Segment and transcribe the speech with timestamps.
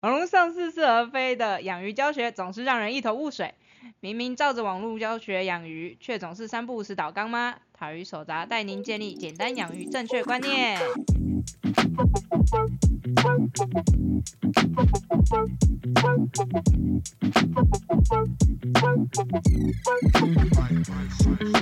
[0.00, 3.52] 网络上似是而非的养鱼教学总是让人一头雾水。
[3.98, 7.56] 明明照着网络教学养鱼，却总是三不五时倒缸吗？
[7.72, 10.78] 塔鱼手札带您建立简单养鱼正确观念。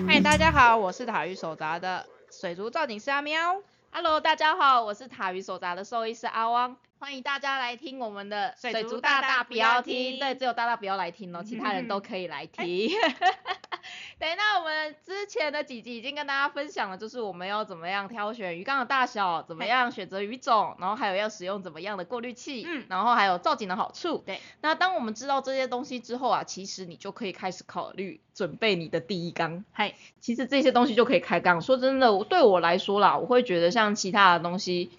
[0.06, 3.62] 嗨，大家好，我是塔鱼手札的水族造景师阿喵。
[3.90, 12.90] Hello，大家好，我是塔鱼手杂的兽医师阿汪，欢迎大家来听我们的水族大大不要听对，只有大大不要来听哦，其他人都可以来听。
[14.18, 24.24] 对，那我们之前的几集已经跟大家分享了，就是我们要怎么样挑选鱼缸的大小，怎么样选择鱼种，然后还有要使用怎么样的过滤器，嗯然后还有造景的好处。
[24.26, 29.64] 对，那当我们知道这些东西之后啊，其实你就可以开始考虑准备你的第一缸。
[29.70, 31.60] 嗨，其实这些东西就可以开缸。
[31.60, 34.90] 说真的，我对我来说啦，我会觉得像其他的东西，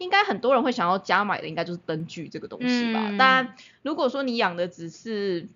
[0.00, 3.10] 应该很多人会想要加买的，应该就是灯具这个东西吧。
[3.10, 5.46] 嗯但如果说你养的只是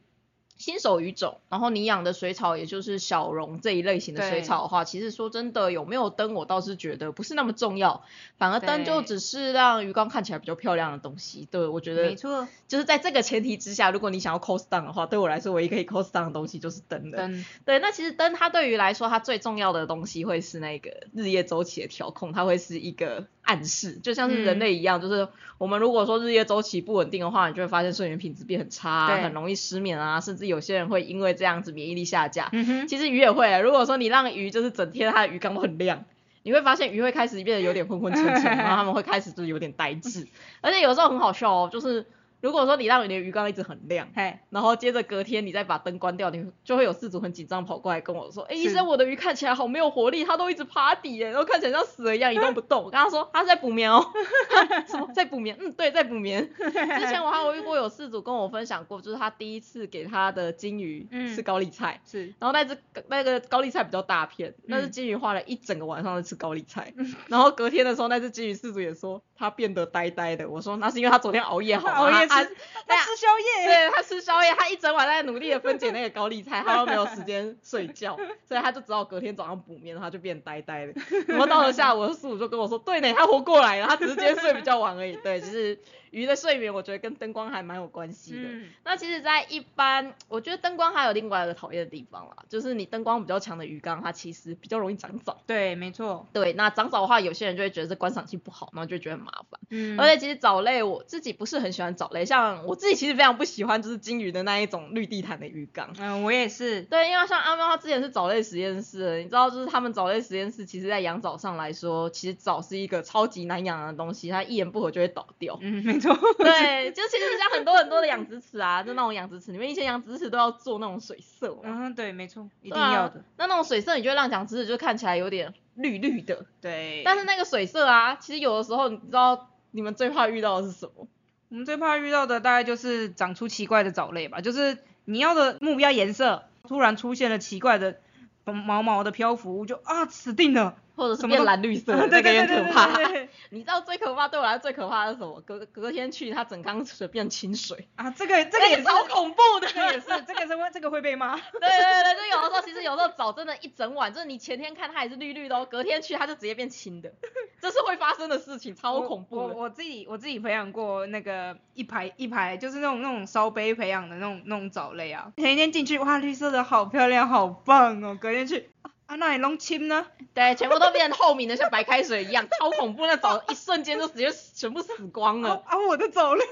[0.57, 8.05] 新手鱼种，然后你养的水草也就是小绒这一类型的水草的话，其实说真的有没有灯，我倒是觉得不是那么重要，
[8.36, 11.48] 反而灯就只是让鱼缸看起来比较漂亮的东西。
[11.51, 17.19] 对我觉得没错，就是在这个前提之下，如果你想要 cost down 的话，对我来说唯一可以 cost down 的东西就是灯了。
[17.19, 25.28] 灯对，那其实灯它对于来说，它最重要的东西会是那个日夜周期的调控，它会是一个暗示，就像是人嗯类一样，就是
[25.59, 32.48] 我们如果说日夜周期不稳定的话，你就会发现睡眠品质变很差啊，很容易失眠啊，甚至有些人会因为这样子免疫力下降。
[32.53, 36.05] 嗯，其实鱼也会啊，如果说你让鱼就是整天它的鱼缸都很亮。
[36.47, 40.27] 你会发现鱼会开始变得有点昏昏沉沉， 然后它们会开始就是有点呆滞，
[40.61, 42.05] 而且有时候很好笑哦，就是
[42.45, 52.84] 如果说你让你的鱼缸一直很亮，嘿，然后接着隔天你再把灯关掉，你就会有饲主很紧张跑过来跟我说，哎、医生，我的鱼看起来好没有活力，它都一直趴底耶，然后看起来像死了一样一动不动。
[52.84, 54.05] 我跟他说，他在补眠哦，
[54.86, 55.56] 什么在补眠？
[55.59, 56.47] 嗯，对，在补眠。
[56.55, 61.98] 之前我还有遇过有饲主跟我分享过，就是他第一次给他的金鱼嗯吃高丽菜。
[62.05, 62.77] 是，然后那只
[63.08, 66.92] 那个高丽菜比较大片，那只嗯金鱼花了一整个晚上在吃高丽菜，
[67.29, 70.47] 然后隔天的时候，那只金鱼饲主也说它变得呆呆的。
[70.47, 78.17] 我说那是因为它昨天熬夜好吗， 熬夜他吃宵夜，对他吃宵夜，他一整晚在努力的分解那个高丽菜，他都没有时间睡觉，
[78.48, 80.94] 所以他就只好隔天早上补眠，他就变呆呆的。
[81.27, 85.17] 然后到了下午，师傅就跟我说，对呢，他活过来了，他只是今天睡比较晚而已。
[85.17, 85.78] 对，就是
[86.14, 88.42] 鱼的睡眠，我觉得跟灯光还蛮有关系的。
[88.42, 95.36] 嗯，那其实，在一般，我觉得灯光还有另外一个讨厌的地方啦，就是你灯光比较强的鱼缸，它其实比较容易长藻。
[95.47, 99.61] 对，没错，对，那长藻的话，有些人就会觉得这观赏性不好，然后就觉得很麻烦。
[99.70, 105.92] 嗯，而且其实藻类我自己不是很喜欢藻类，像我自己其实非常不喜欢就是金鱼的那一种绿地毯的鱼缸。
[105.98, 115.58] 嗯，我也是，对，因为像阿喵他之前是藻类实验室的，你知道就是他们藻类实验室，其实在养藻上来说，其实藻是一个超级难养的东西，它一言不合就会倒掉。
[115.61, 116.04] 嗯，没错，
[116.39, 131.06] 对，就其实像很多很多的养殖池啊，就那种养殖池，你们以前养殖池都要做那种水色嘛，嗯，对，没错，一定要的，那那种水色，你就会让养殖池就看起来有点绿绿的，对，但是那个水色啊，其实有的时候你知道你们最怕遇到的是什么？
[131.50, 138.00] 我们最怕遇到的大概就是长出奇怪的藻类吧，就是你要的目标颜色突然出现了奇怪的
[138.44, 142.88] 毛毛的漂浮物，就啊死定了，或者是变蓝绿色这，个也可怕。
[143.50, 145.40] 你知道最可怕对我来说最可怕的是什么？
[145.40, 149.66] 隔隔天去，它整缸水变清水，啊，这个这个也是好恐怖的。
[149.69, 151.37] 这个也是，这个是会这个会被骂。
[151.52, 157.12] 对对对，就有的时候其实有时候藻真的，一整晚，就是你前天看它还是绿绿的哦，隔天去它就直接变青的，
[157.61, 159.37] 这是会发生的事情，超恐怖。
[159.37, 165.32] 我我我自己我自己培养过那个一排一排，就是那种那种烧杯培养的那种那种藻类啊。
[165.37, 168.16] 前一天进去，哇，绿色的好漂亮，好棒哦。
[168.20, 170.06] 隔天去，啊，啊那你弄清呢？
[170.32, 173.06] 对，全部都变成透明的，像白开水一样，超恐怖。
[173.06, 175.56] 那藻一瞬间就直接全部死光了。
[175.56, 176.44] 啊啊，我的藻类。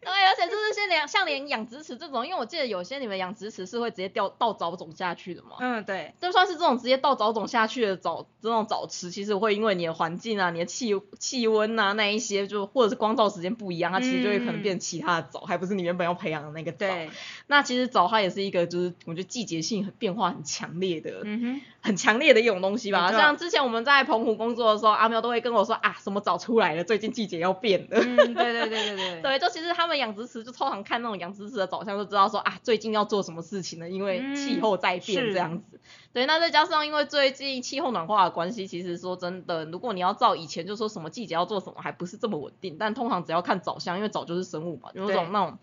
[0.04, 5.56] 对，而且就是像连像连养殖池这种，因为我记得有些你们养殖池是会直接掉倒藻种下去的嘛。
[5.60, 16.78] 嗯，对，就算是这种直接倒藻种下去的藻，这种藻池，其实会因为你的环境啊、你的气气温啊那一些，就或者是光照时间不一样，它其实就会可能变其他的藻，还不是你原本要培养的那个藻。
[16.78, 17.10] 对，
[17.46, 23.10] 那其实藻它也是一个，就是我觉得季节性很变化很强烈的、嗯很强烈的一种东西吧。
[23.10, 27.98] 像之前我们在澎湖工作的时候，阿喵都会跟我说啊，什么藻出来了，最近季节要变了。
[27.98, 35.80] 嗯，对对对对对， 对，就其实他们养殖池就超常看那种养殖池的走向，就知道说啊，最近要做什么事情呢，因为嗯气候在变这样子。
[36.12, 42.76] 对，那再加上因为最近气候暖化的关系，其实说真的，如果你要照以前就说什么季节要做什么，还不是这么稳定。
[42.78, 45.58] 但通常只要看走向，因为早就是生物嘛，有种那种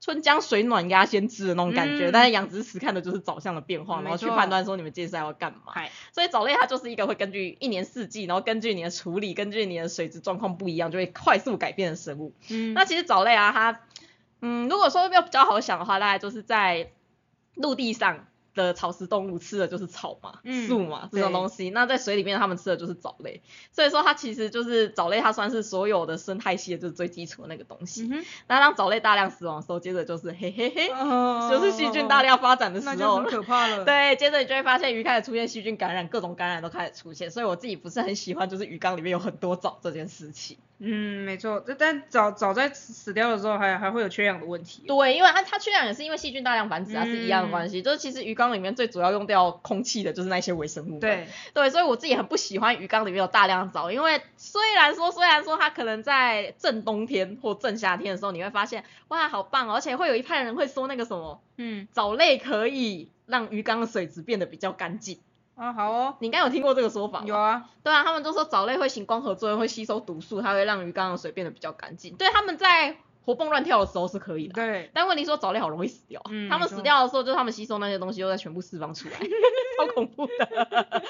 [0.00, 5.72] 春江水暖鸭先知的那种感觉，嗯但是养殖池看的就是藻相的变化，没然后去判断说你们接下来要干嘛。
[6.12, 12.34] 所以藻类它就是一个会根据一年四季，然后根据你的处理，根据你的水质状况不一样，就会快速改变的生物。
[12.50, 13.80] 嗯，那其实藻类啊，它，
[14.42, 16.90] 嗯，如果说要比较好想的话，大概就是在
[17.54, 28.08] 陆地上的草食动物吃的就是草嘛、嗯树嘛这种东西，那在水里面它们吃的就是藻类，所以说它其实就是藻类，它算是所有的生态系的就是最基础的那个东西。
[28.10, 33.26] 嗯，那当藻类大量死亡的时候，接着就是嘿嘿嘿，哦就是细菌大量发展的时候那就很。
[33.26, 40.56] 可怕了。，对，接着你就会发现鱼开始出现细菌感染，各种感染都开始出现，所以我自己不是很喜欢，就是鱼缸里面有很多藻这件事情。
[40.78, 44.82] 嗯，没错，但但早早在死掉的时候还还会有缺氧的问题。
[44.86, 47.80] 对，因为它它缺氧也是因为细菌大量繁殖啊，是一样的嗯关系。
[47.80, 51.00] 就是其实鱼缸里面最主要用掉空气的就是那些微生物。
[51.00, 65.20] 对，对，所以我自己很不喜欢鱼缸里面有大量的藻，因为虽然说虽然说它可能在正冬天或正夏天的时候，你会发现哇好棒哦，而且会有一派人会说那个什么嗯，藻类可以让鱼缸的水质变得比较干净。
[65.56, 67.22] 啊好哦，你应该有听过这个说法？
[67.24, 72.14] 有啊，对啊，他们都说藻类会行光合作用，会吸收毒素，它会让鱼缸的水变得比较干净。
[72.16, 74.52] 对，他们在活蹦乱跳的时候是可以的。
[74.54, 79.16] 对，但问题说藻类好容易死掉，嗯他们死掉的时候，就是他们吸收那些东西又再全部释放出来，
[79.78, 81.02] 超恐怖的。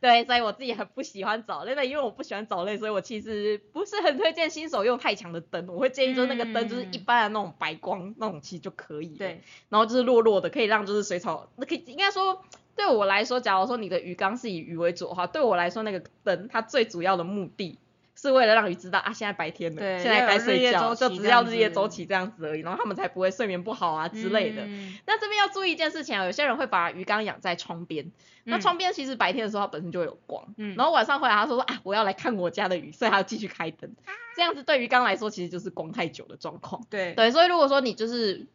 [0.00, 9.18] 对，所以我自己很不喜欢藻类的，因为我不喜欢藻类，所以我其实不是很推荐新手用太强的灯，我会建议就是那个灯就是一般的那种白光那种其实就可以了。
[9.18, 12.42] 对，然后就是弱弱的，可以让就是水草，那可以应该说。
[12.76, 17.78] 对我来说，假如说你的鱼缸是以鱼为主的话，对我来说那个灯它最主要的目的
[18.14, 24.62] 是为了让鱼知道啊，现在白天了，对现在该睡觉，就只要日夜周期这样子而已，然后他们才不会睡眠不好啊之类的。
[24.64, 24.94] 嗯。
[25.06, 28.10] 那这边要注意一件事情啊，有些人会把鱼缸养在窗边，
[28.44, 28.60] 那嗯。
[28.60, 30.74] 窗边其实白天的时候它本身就会有光，嗯。
[30.76, 33.90] 然后晚上回来他说说啊我要来看我家的鱼，所以他要继续开灯，
[34.36, 36.82] 这样子对鱼缸来说其实就是光太久的状况。
[36.90, 38.46] 对，对，所以如果说你就是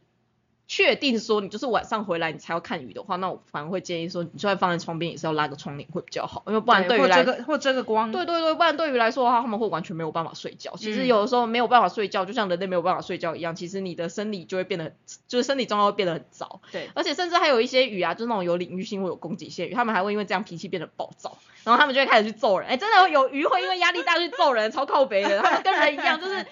[0.67, 10.75] 确定说你就是晚上回来你才要看鱼的话，那我反而会建议说，你就算放在窗边也是要拉个窗帘会比较好，因为不然对于来或遮个或遮个光，对对对，不然对于来说的话，他们会完全没有办法睡觉。
[10.75, 14.91] 其实嗯有的时候没有办法睡觉，就像人类没有办法睡觉一样，其实你的生理就会变得，
[15.27, 16.59] 就是身体状况会变得很糟。
[16.71, 22.68] 对，而且甚至还有一些鱼啊，就是那种有领域性或有攻击性鱼，他们还会因为这样脾气变得暴躁，然后他们就会开始去揍人。
[22.68, 25.39] 哎，真的有鱼会因为压力大去揍人，超靠北的。
[25.41, 26.44] 他们跟人一样，就是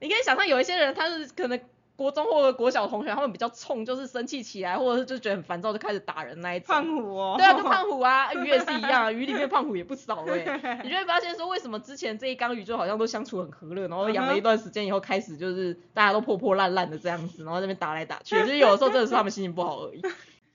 [0.00, 1.60] 你可以想象有一些人他是可能。
[1.98, 6.66] 国中或者国小同学，他们比较冲，就是生气起来，或者是就觉得很烦躁，就开始打人那一种。
[6.68, 20.00] 胖虎哦，对啊，就胖虎啊， 鱼也是一样啊，鱼里面胖虎也不少哎、你 就会发现说，为什么之前这一缸鱼就好像都相处很和乐，然后养了一段时间以后，开始就是大家都破破烂烂的这样子，然后在那边打来打去，就是有的时候真的是他们心情不好而已。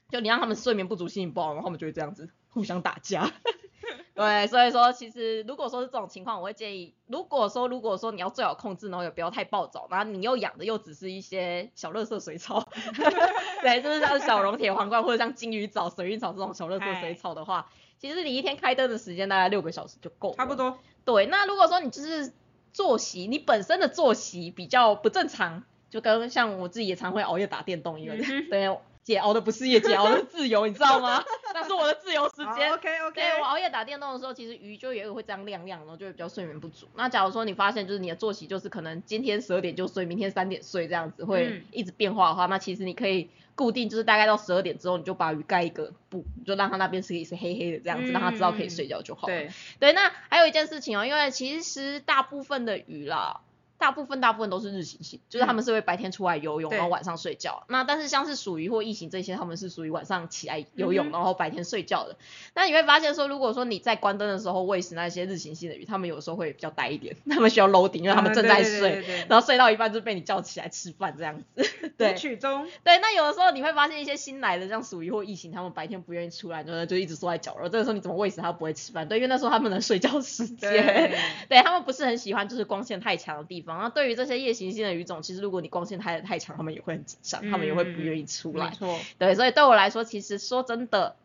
[0.09, 3.29] 就你让他们睡眠不足、心情不好，然后他们就会这样子互相打架。
[4.15, 12.67] 对，所以说其实如果说是这种情况，我会建议，如果说如果说你要最好控制，然后也不要太暴躁，然后你又养的又只是一些小垃圾水草，
[13.63, 20.35] 对，就是像小绒铁皇冠或者像金鱼藻、水云草这种小垃圾水草的话，其实你一天开灯的时间大概六个小时就够了。
[20.35, 22.33] 差不多，对，那如果说你就是
[22.71, 31.23] 作息，你本身的作息比较不正常，就跟像我自己也常会熬夜打电动一样，嗯对，姐熬的不是夜，姐熬的是自由，你知道吗？
[31.53, 32.71] 那是我的自由时间。
[32.71, 36.87] ，OK OK，对我熬夜打电动的时候，其实鱼就也有会这样亮亮，然后就会比较睡眠不足。
[36.95, 49.27] 那假如说你发现就是你的作息就是可能今天十二点就睡，明天三点睡这样子，会嗯一直变化的话，那其实你可以固定就是大概到十二点之后，你就把鱼盖一个布，你就让它那边是是黑黑的这样子，让它知道可以睡觉就好。
[49.27, 53.41] 对，对，那还有一件事情哦，因为其实大部分的鱼啦，
[53.83, 57.65] 大部分大部分都是日行性，就是他们是会白天出来游泳，对然后晚上睡觉。
[57.67, 62.15] 那但是像是属于或异形这些，他们是属于晚上起来游泳，嗯然后白天睡觉的。
[62.53, 69.03] 那你会发现说，如果说你在关灯的时候喂食那些日行性的鱼，他们有时候会比较呆一点， 他们需要 loading，因为他们嗯正在睡。
[69.27, 77.67] 然后睡到一半就被你叫起来吃饭这样子， 对舞曲中，对，那有的时候你会发现一些新来的，像属于或异形，他们白天不愿意出来，就就一直缩在角落。
[77.67, 79.09] 这个时候你怎么喂食它不会吃饭？
[79.09, 80.71] 对，因为那时候他们能睡觉时间。
[80.71, 81.17] 对，
[81.49, 83.72] 对他们不是很喜欢就是光线太强的地方。
[83.81, 88.69] 那对于这些夜行性的鱼种，其实如果你光线太太强，他们也会很紧张，他们也会不愿意出来。
[88.69, 91.15] 没错，对，所以对我来说，其实说真的，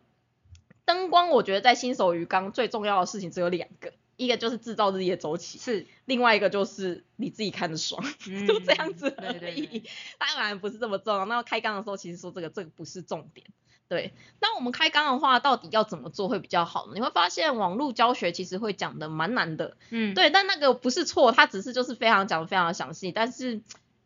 [0.84, 8.02] 灯光我觉得在新手鱼缸最重要的事情只有两个，一个就是制造日夜周期，是，另外一个就是你自己看着爽。
[8.46, 9.82] 就这样子而对对已对，
[10.18, 11.24] 当然不是这么重要。
[11.24, 13.46] 那开缸的时候，其实说这个这个不是重点。
[13.88, 16.92] 对，那我们开缸的话，到底要怎么做会比较好呢？
[16.95, 23.12] 你会发现网络教学其实会讲的蛮难的，嗯，对，但那个不是错，它只是就是非常讲的非常的详细。
[23.12, 23.62] 但是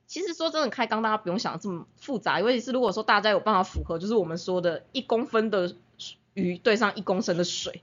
[0.06, 5.74] 其实说真的，开缸大家不用想的这么复杂，尤其是如果说大家有办法符合，就是我们说的一公分的
[6.34, 7.82] 鱼对上一公升的水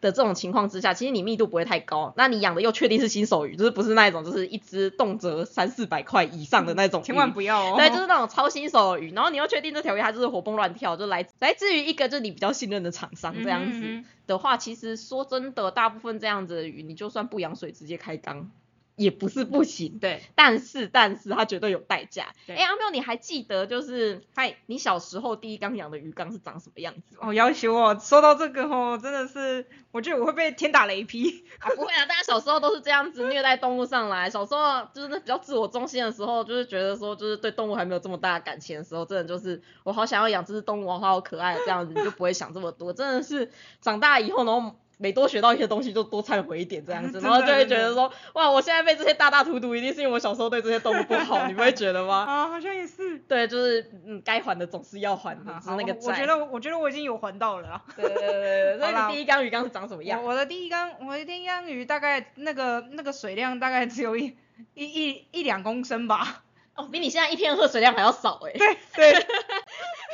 [0.00, 7.74] 的这种情况之下，其实你密度不会太高，那你养的又确定是新手鱼，就是不是那种就是一只动辄三四百块以上的那种鱼，千万不要哦。
[7.76, 18.50] 对，就是那种超新手的鱼，然后你又确定这条鱼它就是活蹦乱跳，就来来自于一个就是你比较信任的厂商这样子的话，其实说真的，大部分这样子的鱼，你就算不养水直接开缸
[18.96, 19.98] 也不是不行。
[19.98, 22.32] 对，但是但是它绝对有代价。
[22.46, 27.28] 对哎，阿妙，你还记得就是嗨，你小时候第一缸养的鱼缸是长什么样子吗？
[27.28, 31.44] 哦，要求哦，说到这个哦，真的是，我觉得我会被天打雷劈。
[31.58, 34.28] 啊，不会啊，大家小时候都是这样子虐待动物上来。
[34.30, 42.92] 小时候就是那比较自我中心的时候，就是觉得说，就是对动物还没有这么大的感情的时候，真的就是我好想要养这只动物，它好可爱，这样子你就不会想这么多。
[42.92, 43.50] 真的是
[43.80, 52.24] 长大以后，然后每多学到一些东西，就多忏悔一点这样子， 然后就会觉得说，哇，我现在被这些大大荼毒，一定是因为我小时候对这些动物不好，你不会觉得吗？
[52.28, 53.18] 啊，好像也是。
[53.28, 56.12] 对，就是嗯，该还的总是要还的，是那个债。
[56.12, 57.82] 我觉得我觉得我已经有还到了 啦。
[57.96, 60.22] 对对对对对，所以你第一缸鱼缸是长什么样？
[60.22, 64.36] 我我的第一缸，我的第一缸鱼大概那个那个水量大概只有一
[64.74, 66.42] 一一一两公升吧。
[66.74, 69.26] 哦，比你现在一天喝水量还要少哎、对对。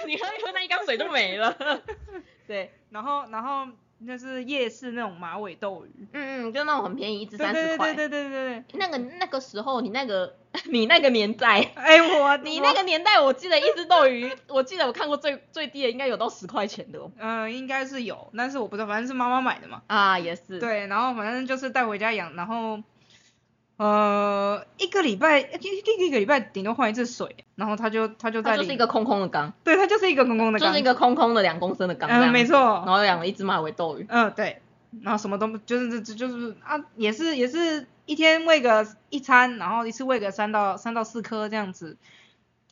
[0.06, 1.56] 你喝一喝那一缸水就没了。
[2.46, 3.66] 对，然后然后
[4.06, 6.08] 就是夜市那种马尾斗鱼。
[6.12, 7.94] 嗯嗯，就那种很便宜，一只对三十块。
[7.94, 8.78] 对对对对对对。
[8.78, 10.36] 那个那个时候，你那个
[10.70, 17.10] 你那个年代，哎我 你那个年代，我记得一只斗鱼，我记得我看过最最低的应该有到十块钱的哦。
[17.18, 19.82] 嗯、呃应该是有，但是我不知道，反正是妈妈买的嘛。
[19.86, 20.58] 啊，也是。。
[20.58, 22.82] 对，然后反正就是带回家养，然后
[23.78, 32.08] 呃一个礼拜一一一个礼拜顶多换一次水，然后它就它就在就是一个空空的缸，对，它就是一个空空的缸，就是一个空空的两公升的缸。
[32.08, 32.44] 嗯、没。
[32.44, 34.06] 错然，后养了一只马尾斗鱼。
[34.08, 34.60] 嗯、对，
[35.00, 41.96] 然后什么都就是这就是啊，也是也是一天喂个一餐，然后一次喂个三到三到四颗这样子。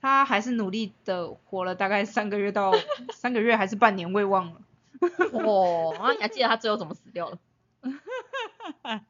[0.03, 2.73] 它还是努力的活了大概三个月到
[3.13, 4.55] 三个月还是半年，我也忘了。
[5.33, 7.39] 哇，然后你还记得它最后怎么死掉了？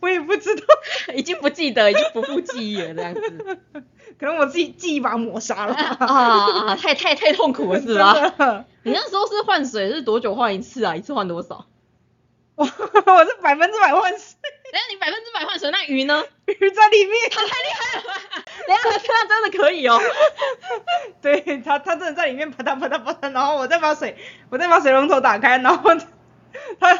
[0.00, 0.64] 我也不知道，
[1.14, 3.58] 已经不记得，已经不复记忆了这样子。
[4.18, 5.96] 可能我自己记忆把它抹杀了吧。
[6.00, 6.76] 啊啊！
[6.76, 8.64] 太太太痛苦了是吧？
[8.84, 10.96] 你那时候是换水是多久换一次啊？
[10.96, 11.66] 一次换多少？
[12.56, 14.36] 我我是百分之百换水，
[14.70, 16.22] 等下你百分之百换水，那鱼呢？
[16.46, 17.14] 鱼在里面。
[17.30, 18.44] 它太厉害了吧！
[18.66, 19.98] 等下这样真的可以哦。
[21.22, 24.18] 对，它它真的在里面啪嗒啪嗒啪嗒，然后我再把水
[24.50, 25.90] 我再把水龙头打开，然后
[26.78, 26.94] 它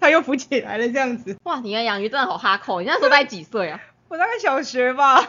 [0.00, 1.36] 它又浮起来了这样子。
[1.44, 2.80] 哇，你的养鱼真的好哈扣！
[2.80, 3.80] 你那时候大概几岁啊？
[4.08, 5.20] 我大概小学吧。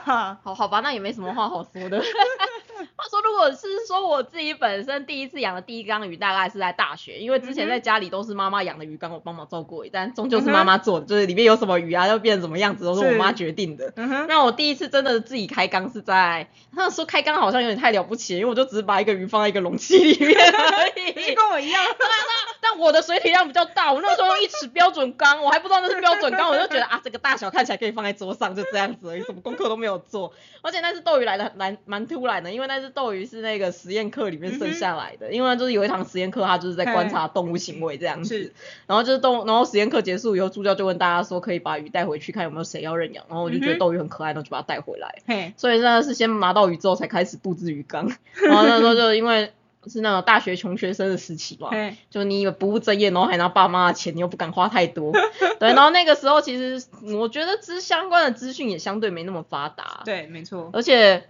[0.43, 2.01] 好好吧，那也没什么话好说的。
[2.95, 13.91] 话说，如果是说我自己本身第一次养的第一缸鱼，大概是在大学，因为之前在家里都是妈妈养的鱼缸，我帮忙照顾但终究是妈妈做的，就是里面有什么鱼啊，要变成什么样子，都是我妈决定的。
[13.95, 21.11] 嗯哼，那我第一次真的自己开缸是在那时候开缸好像有点太了不起了，因为我就只是把一个鱼放在一个容器里面而已。
[21.21, 21.83] 是跟我一样。
[22.63, 30.31] 但我的水体量比较大，我那时候用一尺标准缸，我还不知道那是标准缸，我就觉得啊，这个大小看起来可以放在桌上，就这样子而已，什么功课都没有做。
[30.61, 38.53] 而且那次斗鱼来的蛮蛮突然的，因为那只斗鱼是那个实验课里面剩下来的，因为就是有一堂实验课，他就是在观察动物行为这样子。
[38.87, 45.21] 然后就是动，然后实验课结束以后，助教就问大家说，可以把鱼带回去看有没有谁要认养，然后我就觉得斗鱼很可爱，然后就把它带回来。
[45.25, 48.11] 嘿，所以真的是先拿到鱼之后才开始布置鱼缸，
[48.43, 49.51] 然后那时候就因为
[49.87, 51.69] 是那种大学穷学生的时期嘛，
[52.11, 55.11] 就你不务正业，然后还拿爸妈的钱，你又不敢花太多，
[55.59, 56.85] 对，然后那个时候其实
[57.17, 60.69] 我觉得资相关的资讯也相对没那么发达，对，没错。
[60.71, 61.23] 而且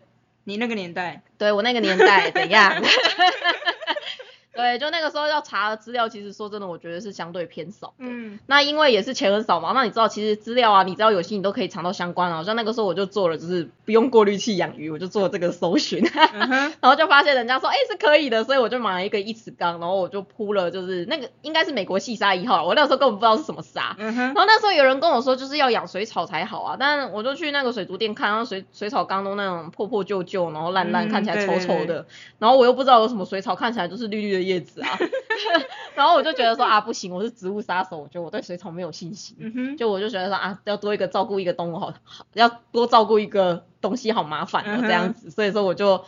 [0.43, 2.73] 你那个年代，对我那个年代怎样？
[4.61, 7.93] 对，就那个时候要查的资料，其实说真的，我觉得是相对偏少的。
[7.99, 12.37] 嗯，那因为也是钱很少嘛，那你知道其实资料啊，你知道有些，你都可以查到相关啊。
[12.37, 23.95] 好像那个时候我就做了，就是不用过滤器养鱼，我就做了这个搜寻， 然后就发现人家说，哎、是可以的，所以我就买了一个一尺缸，然后我就铺了，就是那个应该是美国细沙一号，我那时候根本不知道是什么沙。
[23.97, 32.01] 嗯哼然，后那时候有人跟我说，就是要养水草才好啊，但我就去那个水族店看，然后水水草缸都那种破破旧旧，然后烂烂，嗯看起来丑丑的。
[32.01, 32.05] 对
[32.39, 34.97] 然后我又不知道有什么水草看起来就是绿绿的叶子啊，
[35.95, 39.35] 然后我就觉得说啊不行，我是植物杀手，我觉得我对水草没有信心。
[39.39, 46.03] 嗯，就我就觉得说啊，要多一个照顾一个动物好，好要多照顾一个东西好麻烦啊、嗯这样子，所以说我就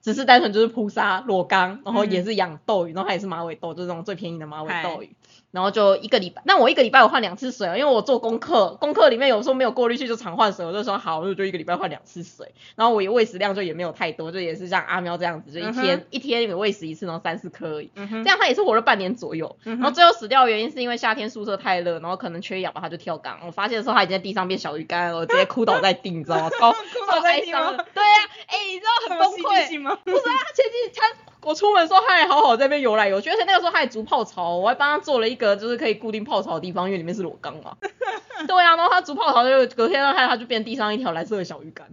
[0.00, 2.10] 只是单纯就是扑杀裸缸，然后嗯。
[2.10, 5.14] 也是养斗鱼，然后它也是马尾斗，就是那种最便宜的马尾斗鱼。
[5.52, 12.52] 然后就一个礼拜，那我一个礼拜我换两次水啊，因为我做功课，功课里面有时候没有过滤器就常换水，我就说好，我就一个礼拜换两次水。
[12.74, 17.90] 然后我也喂食量就也没有太多，就也是像阿喵这样子，就一天、嗯一天也喂食一次，然后三四颗而已。
[17.94, 23.38] 这样它也是活了半年左右，嗯然后最后死掉的原因是因为夏天宿舍太热，然后可能缺氧吧，它就跳缸。
[23.46, 26.50] 我发现的时候它已经在地上变小鱼干了，我直接哭倒在地，你知道吗？
[26.58, 26.78] 超倒
[27.10, 27.76] 超在地吗哀伤。
[27.92, 29.80] 对呀、啊，哎、你知道很崩溃。
[29.80, 29.98] 吗？
[30.04, 31.02] 不是啊，前几天
[31.42, 37.76] 我出门的时候，它还好好在那边游来游去，而且那个时候它还筑泡槽，我还帮它做了一个就是可以固定泡槽的地方，因为里面是裸缸嘛。
[38.46, 41.86] 对啊，然后它筑泡槽就隔天它它就变地上一条蓝色的小鱼干，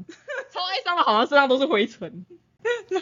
[0.53, 2.25] 超哀伤的，好像身上都是灰尘。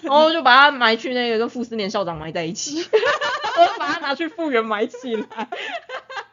[0.03, 5.25] 然后就把它埋去那个跟傅斯年校长埋在一起，我把它拿去复原埋起来。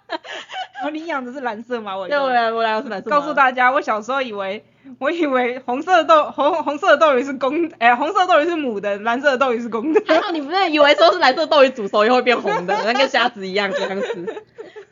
[0.07, 2.31] 然 后你养的是蓝色马尾对，豆我。
[2.31, 3.09] 来我来是蓝色。
[3.11, 4.65] 告诉大家，我小时候以为，
[4.99, 10.03] 我以为红色的豆红红色的斗鱼是公，哎、红色的斗鱼是母的，蓝色的斗鱼是公的。
[10.07, 14.43] 还好你不是以为说是蓝色斗鱼煮熟以后会变红的，那跟瞎子一样这样子。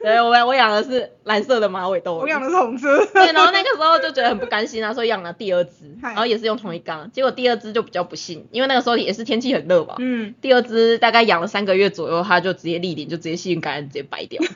[0.05, 2.17] 对我我养的是蓝色的马尾豆。
[2.17, 3.07] 我养的是红色。
[3.07, 9.95] 对，然后那个时候就觉得很不甘心啊，所以养了第二只，然后也是用同一缸，结果第二只就比较不幸，因为那个时候也是天气很热吧。
[9.99, 14.43] 嗯，第二只大概养了三个月左右，它就直接立顶，就直接细菌感染，直接白掉。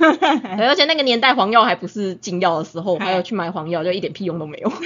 [0.56, 4.72] 对，而且那个年代黄药还不是禁药的时候，还有去买黄药，就一点屁用都没有。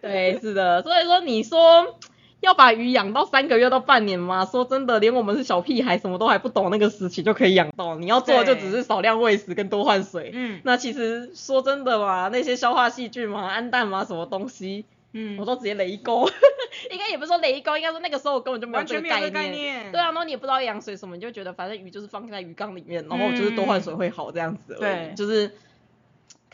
[0.00, 1.96] 对，是的，所以说你说
[2.46, 4.44] 要把鱼养到三个月到半年吗？
[4.44, 10.30] 说真的，连我们是小屁孩，什么都还不懂那个时期就可以养到，你要做的就只是少量喂食跟多换水。
[10.32, 16.30] 嗯那其实说真的嘛，那些消化细菌嘛、氨氮嘛，什么东西，嗯我都直接雷沟。
[16.92, 19.52] 应该也不是说雷沟，应该说那个时候我根本就没有完这个全没有概概念。
[19.52, 19.92] 念。
[19.92, 24.76] 对啊，然后你也不知道养水什么，你就觉得反正鱼就是放在鱼缸里面，然后就是多换水会好这样子。
[24.78, 25.50] 对就是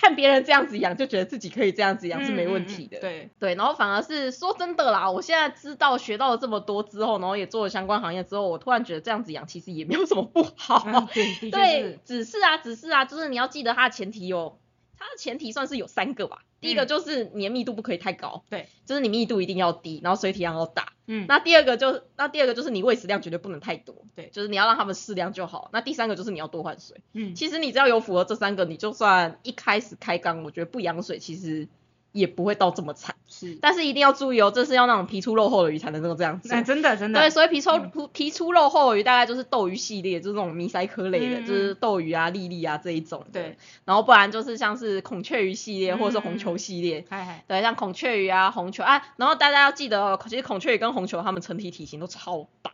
[0.02, 2.98] 看别人这样子养，就觉得自己可以这样子养是没问题的。
[2.98, 10.82] 对，对，然后反而是说真的啦，我现在知道学到了这么多之后，然后也做了相关行业之后，我突然觉得这样子养其实也没有什么不好。
[10.88, 14.58] 嗯对，对，，只是啊，只是啊，就是你要记得它的前提有，
[14.98, 16.42] 它的前提算是有三个吧。
[16.62, 20.94] 第一个嗯就是你的密度不可以太高，对，就是你密度一定要低，然后水体量要大。
[21.06, 25.68] 嗯，那第二个就，那第二个就是你喂食量绝对不能太多，对就是你要让他们适量就好。
[25.72, 27.02] 那第三个就是你要多换水。
[27.12, 31.68] 嗯，其实你只要有符合这三个，你就算一开始开缸，我觉得不养水其实
[32.12, 33.14] 也不会到这么惨。
[33.26, 36.52] 是，但是一定要注意哦，这是要那种皮粗肉厚的鱼才能够这样子。
[36.52, 43.24] 哎，真的真的，对，所以皮粗嗯皮粗肉厚的鱼大概就是斗鱼系列，就是那种迷鳃科类的，就是斗鱼啊、粒粒啊这一种。
[43.32, 47.06] 对，然后不然就是像是孔雀鱼系列或者是红球系列。
[47.48, 52.72] 对，像孔雀鱼啊、红球啊，然后大家要记得哦，其实孔雀鱼跟红球它们成体体型都超大，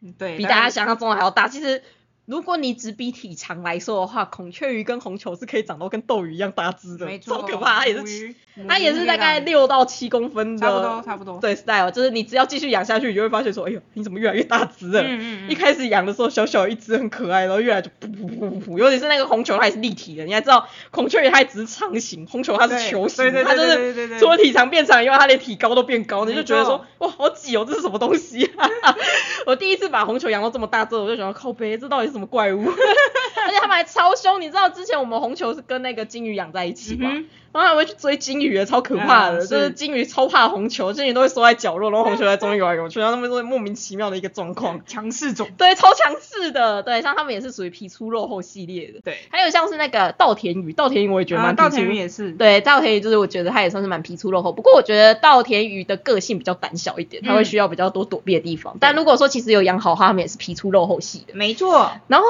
[0.00, 1.48] 嗯对，比大家想象中的还要大。
[1.48, 1.82] 其实
[2.30, 8.34] 如果你只比体长来说的话，孔雀鱼跟红球是可以长到跟斗鱼一样大只的，没错，超可怕，它也是，
[8.68, 15.02] 它也是大概六，到七公分的，差不多差不多，对 style，就是你只要继续养下去，你就会发现说，哎呦，你怎么越来越大只了？
[15.02, 20.24] 嗯嗯嗯一开始养的时候小小一只很可爱，然后越来就噗噗噗噗噗，尤其是那个红球，它也是立体的。
[20.24, 28.68] 你还知道孔雀鱼它只是长形，红球它是球形，它就是除了体长变长以外，它连体高都变高，你就觉得说哇好挤哦，这是什么东西啊？
[29.46, 32.64] 我第一次把红球养到这么大之后，我就想要靠背，这到底是什么怪物？
[32.68, 37.10] 而且他们还超凶，你知道之前我们红球是跟那个金鱼养在一起吗？
[37.12, 44.82] 嗯然后还会去追金鱼，超可怕的，嗯就是是金鱼超怕红球，金鱼都会缩在角落，然后红球在中间游来游去，然后他们都莫名其妙的一个状况哼，。
[44.86, 49.00] 强势种，对，超强势的，对，像他们也是属于皮粗肉厚系列的。
[49.04, 51.56] 对，还有像是那个稻田鱼，稻田鱼我也觉得啊，蛮。
[51.56, 58.76] 稻田鱼也是，对，稻田鱼就是我觉得它也算是蛮皮粗肉厚，不过我觉得稻田鱼的个性比较胆小一点，它会嗯需要比较多躲避的地方。
[58.80, 61.34] 但如果说其实有养好，它们也是皮粗肉厚系的。
[61.34, 62.26] 没错，然后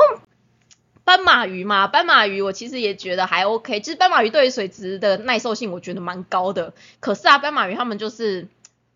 [1.10, 6.72] 斑马鱼嘛，斑马鱼我其实也觉得还 OK，其实斑马鱼对于水质的耐受性我觉得蛮高的。
[7.00, 8.46] 可是啊，斑马鱼它们就是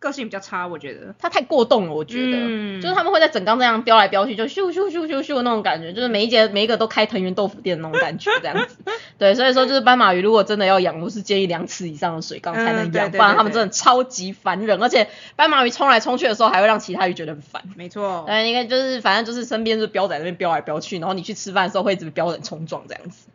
[0.05, 8.77] 个性比较差，我觉得，他太过动了，我觉得，嗯就是他们会在整缸这样飙来飙去，就咻咻咻咻咻那种感觉，就是每一节每一个都开藤原豆腐店那种感觉 这样子。
[9.17, 17.63] 对，所以说就是斑马鱼如果真的要养，我是建议两尺以上的水缸才能养，不然他们真的超级烦人，而且斑马鱼冲来冲去的时候还会让其他鱼觉得很烦。
[17.77, 23.29] 没错，对，应该就是反正就是身边就是标仔那边飙来飙去，然后你去吃饭的时候会一直标人冲撞这样子，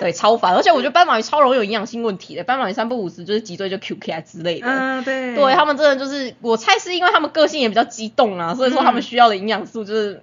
[0.00, 0.54] 对，超烦。
[0.54, 4.66] 而且我觉得斑马鱼超容易有营养性问题的，斑马鱼三不五时就是脊椎就 QK 啊之类的。
[4.66, 10.22] 嗯，对，对他们真的就是，我猜是因为他们个性也比较激动啊，所以说他们嗯需要的营养素就是，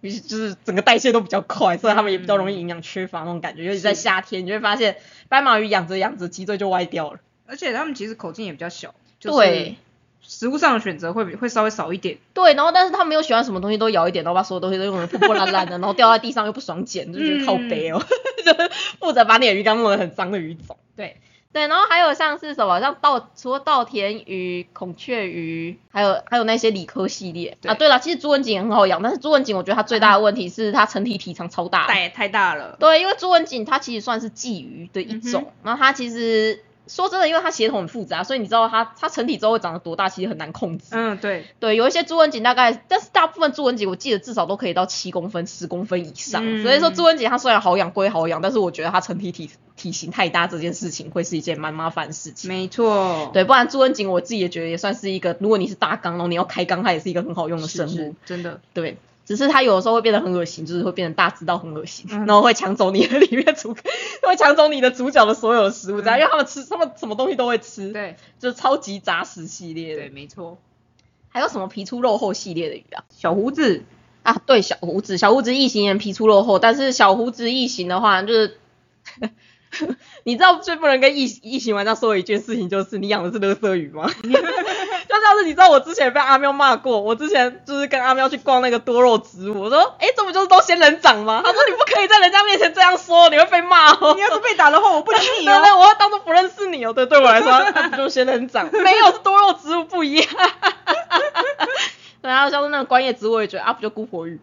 [0.00, 3.64] 比就是整个代谢都比较快，所以他们也比较容易营养缺乏那种感觉。
[3.64, 4.96] 尤其在夏天，你就会发现
[5.28, 7.20] 斑马鱼养着养着脊椎就歪掉了。
[7.46, 9.76] 而且他们其实口径也比较小，就是对
[10.22, 18.00] 食物上的选择会比会稍微少一点，对，然后但是他们又喜欢什么东西都咬一点，然后把所有东西都用的破破烂烂的，然后掉在地上又不爽捡，就觉得靠背哦，
[18.44, 20.76] 就是负责把你的鱼缸弄得很脏的鱼种。
[20.94, 21.16] 对，
[21.52, 27.58] 对，然后还有像是什么，像稻除了稻田鱼、孔雀鱼，还有还有那些理科系列。
[27.60, 27.74] 对啊。
[27.74, 27.88] 对。
[27.88, 31.86] 了，其实朱文锦也很好养，但是朱文锦我觉得它最大的问题是它成体体长超大。
[31.88, 40.86] 太太大了，对，因为朱文锦它其实算是鲫鱼的一种，嗯然后它其实说真的，因为它血统很复杂，所以你知道它它成体之后会长得多大，其实很难控制。
[40.90, 46.42] 嗯，对，对，有一些朱文锦大概，但是大部分朱文锦我记得至少都可以到七公分、十公分以上。
[46.44, 52.48] 嗯所以说朱文锦它虽然好养归好养，但是我觉得它成体体体型太大这件事情会是一件蛮麻烦的事情。
[52.48, 57.90] 没错，对，不然朱文锦我自己也觉得也算是一个，如果你是大缸，然后你要开缸，它也是一个很好用的生物。
[57.90, 58.96] 是是真的，对，
[59.30, 63.72] 只是它有的时候会变得很恶心，就是会变成大只到很恶心，嗯然后会抢走你的里面主，
[64.26, 70.10] 会抢走你的主角的所有的食物，这样，因为他们吃，他们什么东西都会吃，对就是超级杂食系列的对，。
[70.10, 70.58] 没错。
[71.28, 73.04] 还有什么皮粗肉厚系列的鱼啊？
[73.08, 73.84] 小胡子，
[74.24, 78.58] 啊，对，小胡子，小胡子异形人皮粗肉厚，但是小胡子异形的话，就是
[80.24, 84.10] 你知道最不能跟异异形玩家说的一件事情，就是你养的是垃圾鱼吗？
[85.10, 91.42] 就像是你知道我之前被阿喵骂过，我之前就是跟阿喵去逛那个多肉植物，我说，哎，这不就是都仙人掌吗？
[91.44, 94.14] 他说你不可以在人家面前这样说，你会被骂哦。
[94.16, 95.60] 你要是被打的话，我不理你对哦。
[95.64, 96.92] 对，我要当做不认识你哦。
[96.92, 98.70] 对，对我来说，它不就是仙人掌？
[98.72, 100.26] 没有，是多肉植物不一样。
[102.22, 104.40] 对，然后像是那个观叶植物，我也觉得啊，不就姑婆鱼？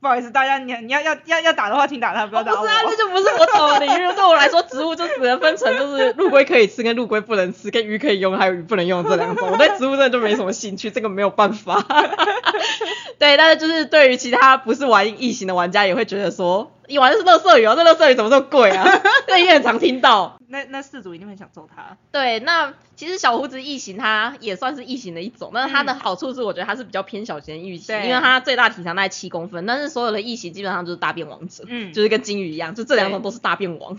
[0.00, 2.58] 不好意思，大家你你要要要要打的话，请打他，不要打我。
[2.58, 4.12] 不是啊，这就不是我懂的领域。
[4.14, 9.48] 对我来说，植物就只能分成就是陆龟可以吃跟陆龟不能吃，跟鱼可以用还有鱼不能用这两种。
[9.52, 11.84] 我对植物真的就没什么兴趣，这个没有办法。
[13.18, 18.84] 对，但是就是对于其他不是玩异形的玩家，也会觉得说，你玩的是乐色鱼哦，这乐色鱼怎么这么贵啊？
[19.28, 20.36] 那也很常听到。
[20.48, 21.96] 那那四组一定会想揍他。
[22.10, 33.96] 对，那其实小胡子异形它也算是异形的一种，但是它的好处是我觉得它是比较偏小型的异形，对因为它最大体长大概七公分，但是所有的异形基本上就是大便王者，嗯就是跟金鱼一样，就这两种都是大便王。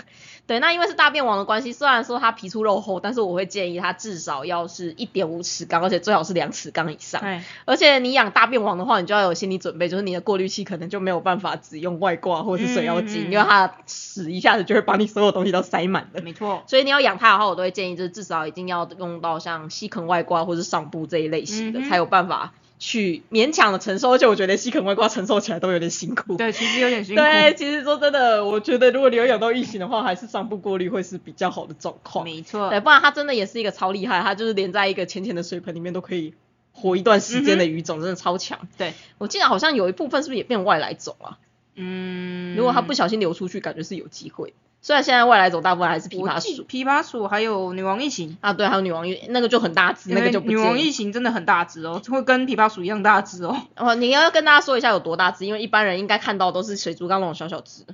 [0.47, 7.21] 对，那因为是大便王的关系，虽然说它皮粗肉厚，但是我会建议它至少要是一点五尺缸，而且最好是两尺缸以上。
[7.21, 16.21] 哎，而且你养大便王的话，你就要有心理准备，就是你的过滤器可能就没有办法只用外挂或者是水妖精，嗯嗯嗯因为它屎一下子就会把你所有东西都塞满了。
[16.21, 16.61] 没错。
[16.67, 24.09] 所以你要养它的话，我都会建议就是至少一定要用到像吸坑外挂或是上部这一类型的，嗯才有办法去勉强的承受。
[24.09, 26.35] 而且我觉得吸垦外挂承受起来都有点辛苦。
[26.35, 27.21] 对，其实有点辛苦。
[27.21, 32.25] 对，其实说真的，我觉得如果你有养到异形的话，还是上不过滤会是比较好的状况。
[32.25, 32.71] 没错。
[32.71, 36.33] 对，不然它真的也是一个超厉害，它就是连在一个浅浅的水盆里面都可以
[36.71, 38.67] 活一段时间的鱼种，真的超强。
[38.77, 41.37] 对，我记得好像有一部分是不是也变外来种啊？
[41.75, 44.53] 嗯，如果它不小心流出去，感觉是有机会。
[44.83, 53.55] 虽然现在外来种大部分还是琵琶鼠琵琶鼠还有女王异形，啊，对，还有女王异，那个就很大只，那个就不女王异形真的很大只哦，会跟琵琶鼠一样大只哦。
[53.75, 57.93] 哦，你要跟大家说一下有多大只，因为一般人应该看到都是水族缸那种小小只的。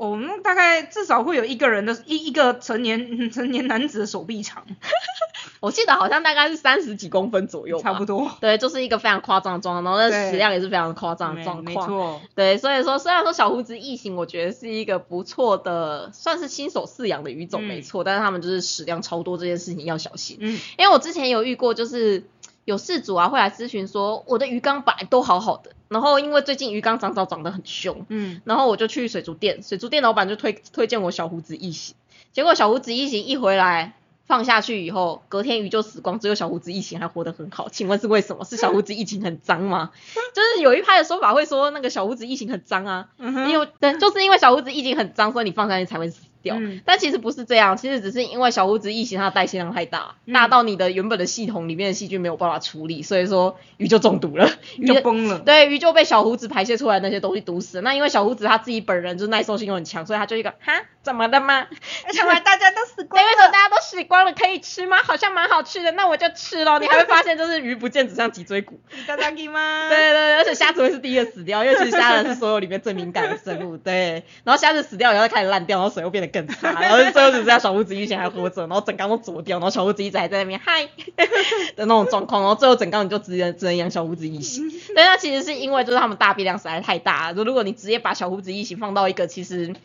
[0.00, 4.64] 我们大概至少会有一个人的一一个成年成年男子的手臂长，
[5.60, 8.06] 我记得好像大概是三十几公分左右，差不。
[8.06, 8.30] 多。
[8.40, 11.66] 对，就是一个非常夸张的状况，然后那食量也是非常夸张的没状况。
[11.66, 20.38] 没错，对，所以说虽然说小胡子异形，我觉得是一个不错的，算是新手饲养的鱼种嗯没错，但是他们就是食量超多这件事情要小心。
[20.40, 22.24] 嗯，因为我之前有遇过，就是
[22.64, 31.94] 有事主啊会来咨询说，我的鱼缸本来都好好的，然后因为最近鱼缸长藻长得很凶，嗯，然后我就去水族店，水族店老板就推推荐我小胡子异形，
[32.32, 33.94] 结果小胡子异形一回来
[34.26, 37.68] 放下去以后，隔天鱼就死光，只有小胡子异形还活得很好。
[37.68, 38.44] 请问是为什么？
[38.44, 39.90] 是小胡子异形很脏吗？
[40.32, 46.56] 就是有一派的说法会说那个小胡子异形很脏啊，因为对，就是因为小胡子异形很脏，所以你放下去才会死掉。
[46.58, 54.48] 嗯但其实不是这样，其实只是因为小胡子异形它的代谢量太大，嗯大到你的原本的系统里面的细菌没有办法处理，所以说鱼就中毒了，
[54.78, 55.38] 鱼就崩了。
[55.40, 57.82] 对，鱼就被小胡子排泄出来的那些东西毒死了。
[57.82, 61.67] 那因为小胡子他自己本人就是耐受性又很强，所以他就一个哈怎么的吗？
[62.07, 64.33] 而且大家都死对，光为什么大家都死光了？
[64.33, 64.97] 可以吃吗？
[65.03, 66.79] 好像蛮好吃的，那我就吃咯。
[66.79, 68.79] 你还会发现，就是鱼不见只剩脊椎骨。
[68.91, 69.89] いただきます。
[69.89, 73.77] 对对对，而且虾子会是第一个死掉，因为其实虾子是所有里面最敏感的生物。
[73.77, 80.85] 对，然后虾子死掉以后，它开始烂掉，然后水又变得更差，然后最后只剩下小胡子一前还活着，然后整缸都啄掉，然后小胡子一直还在那边嗨
[81.75, 84.69] 的那种状况，然后最后整缸你就只能只能养小胡子异形。
[84.69, 89.75] 对， 那其实是因为就是它们大便量实在太大了，就如果你直接把小胡子异形放到一个其实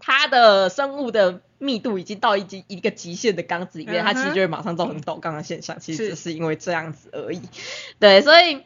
[0.00, 7.40] 它的生物的密度已经到一极一个极限的缸子里面，它其实就会马上造成倒缸的现象，其实只是因为这样子而已。
[7.98, 8.64] 对，所以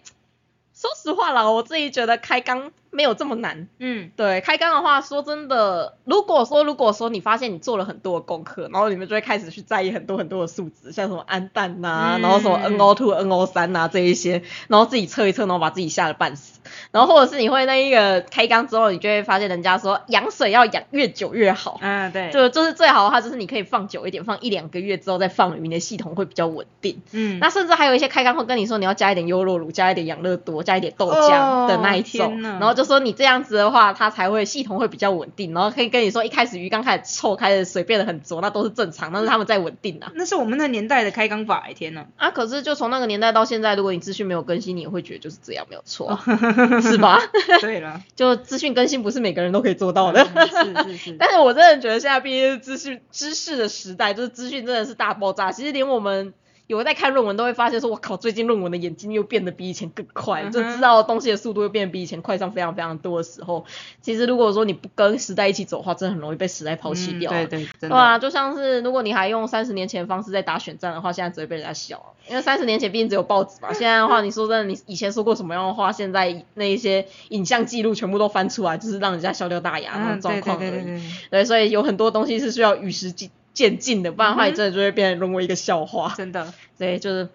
[0.73, 3.69] 说实话啦，我自己觉得开缸没有这么难。
[3.79, 16.61] 嗯，对，开缸的话，说真的，如果说如果说你发现你做了很多的功课，然后你们就会开始去在意很多很多的数值，像什么氨氮呐、嗯然后什么 NO two、NO 三呐这一些，然后自己测一测，然后把自己吓得半死。
[16.91, 21.79] 然后或者是你会那一个开缸之后，你就会发现人家说养水要养越久越好。
[21.83, 27.03] 嗯，对，就就是最好的话，就是你可以放久一点，放一两个月之后再放鱼，你的系统会比较稳定。
[27.13, 40.13] 嗯，那甚至还有一些开缸会跟你说你要加一点优酪乳，加一点养乐多，加一点豆浆的那一种，然后就就说你这样子的话，它才会系统会比较稳定，然后可以跟你说一开始鱼缸开始臭，开始水变得很浊，那都是正常，那是他们在稳定啊。
[40.15, 42.05] 那是我们那年代的开缸法，哎天呐。
[42.17, 46.23] 啊，可是就从那个年代到现在，如果你资讯没有更新，你也会觉得就是这样，没有错啊，
[46.83, 47.19] 是吧？
[47.63, 50.23] 对了， 就资讯更新不是每个人都可以做到的。
[50.27, 51.17] 是是是。
[51.19, 56.35] 但是我真的觉得现在毕竟是资讯知识的时代，就是资讯真的是大爆炸，其实连我们。
[56.67, 63.67] 有在看论文都会发现说，我靠，最近论文的眼睛又变得比以前更快，就知道东西的速度又变得比以前快上非常非常多的时候，
[64.01, 67.31] 其实如果说你不跟时代一起走的话，真的很容易被时代抛弃掉。
[67.31, 73.69] 对对，对啊，就像是如果你还用三十年前的方式在打选战的话，现在只会被人家笑，因为三十年前毕竟只有报纸嘛。
[73.75, 81.03] 现在的话，你说真的，你以前说过什么样的话，现在那一些影像记录全部都翻出来，就是让人家笑掉大牙那种状况而已。
[81.31, 86.13] 对，所以有很多东西是需要与时俱渐进的，不然的话，你真的就会变成沦为一个笑话。
[86.17, 87.29] 真的，对，就是，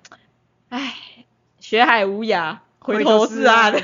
[0.67, 0.93] 唉，
[1.59, 3.73] 学海无涯，回头是岸。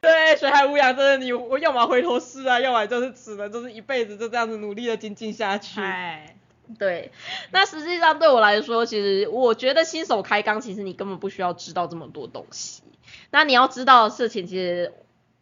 [0.00, 5.80] 对，学海无涯，真的，你我要么回头是岸，要么就是只能就是一辈子就这样子努力的精进下去。
[5.80, 6.36] 哎，
[6.78, 7.10] 对，
[7.50, 12.82] 那实际上对我来说，其实我觉得新手开缸，其实你根本不需要知道这么多东西。
[13.30, 14.94] 那你要知道的事情，其实。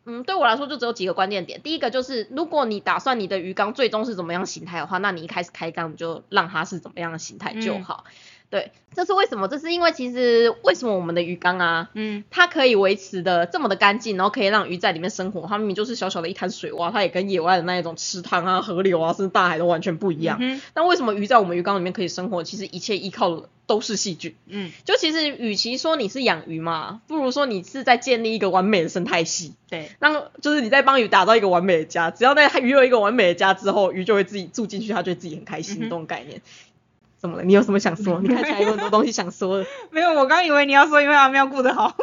[0.09, 1.61] 嗯，对我来说就只有几个关键点。
[1.61, 8.05] 第一个就是，如果你打算你的鱼缸最终是怎么样形态的话，那你一开始开缸就让它是怎么样的形态就好。
[8.51, 9.47] 对，这是为什么？
[9.47, 15.47] 这是因为其实为什么我们的鱼缸啊，嗯，它可以维持的这么的干净，然后可以让鱼在里面生活。
[15.47, 20.41] 它明明就是小小的一滩水洼，它也跟野外的那一种池塘啊、河流啊，甚至大海都完全不一样。
[20.75, 22.43] 那为什么鱼在我们鱼缸里面可以生活？
[22.43, 24.35] 其实一切依靠的都是细菌。
[24.47, 29.53] 嗯，就其实与其说你是养鱼嘛，不如说你是在建立一个完美的生态系。
[29.69, 32.11] 对，让就是你在帮鱼打造一个完美的家。
[32.11, 35.79] 只要那鱼有一个完美的家之后，鱼就会自己住进去，它就会自己很开心。
[35.83, 36.41] 这种概念。
[37.19, 37.43] 怎么了？
[37.43, 38.21] 你有什么想说？
[38.21, 39.67] 你看起来有很多东西想说的。
[39.91, 41.95] 没有，我刚以为你要说因为阿喵顾得好。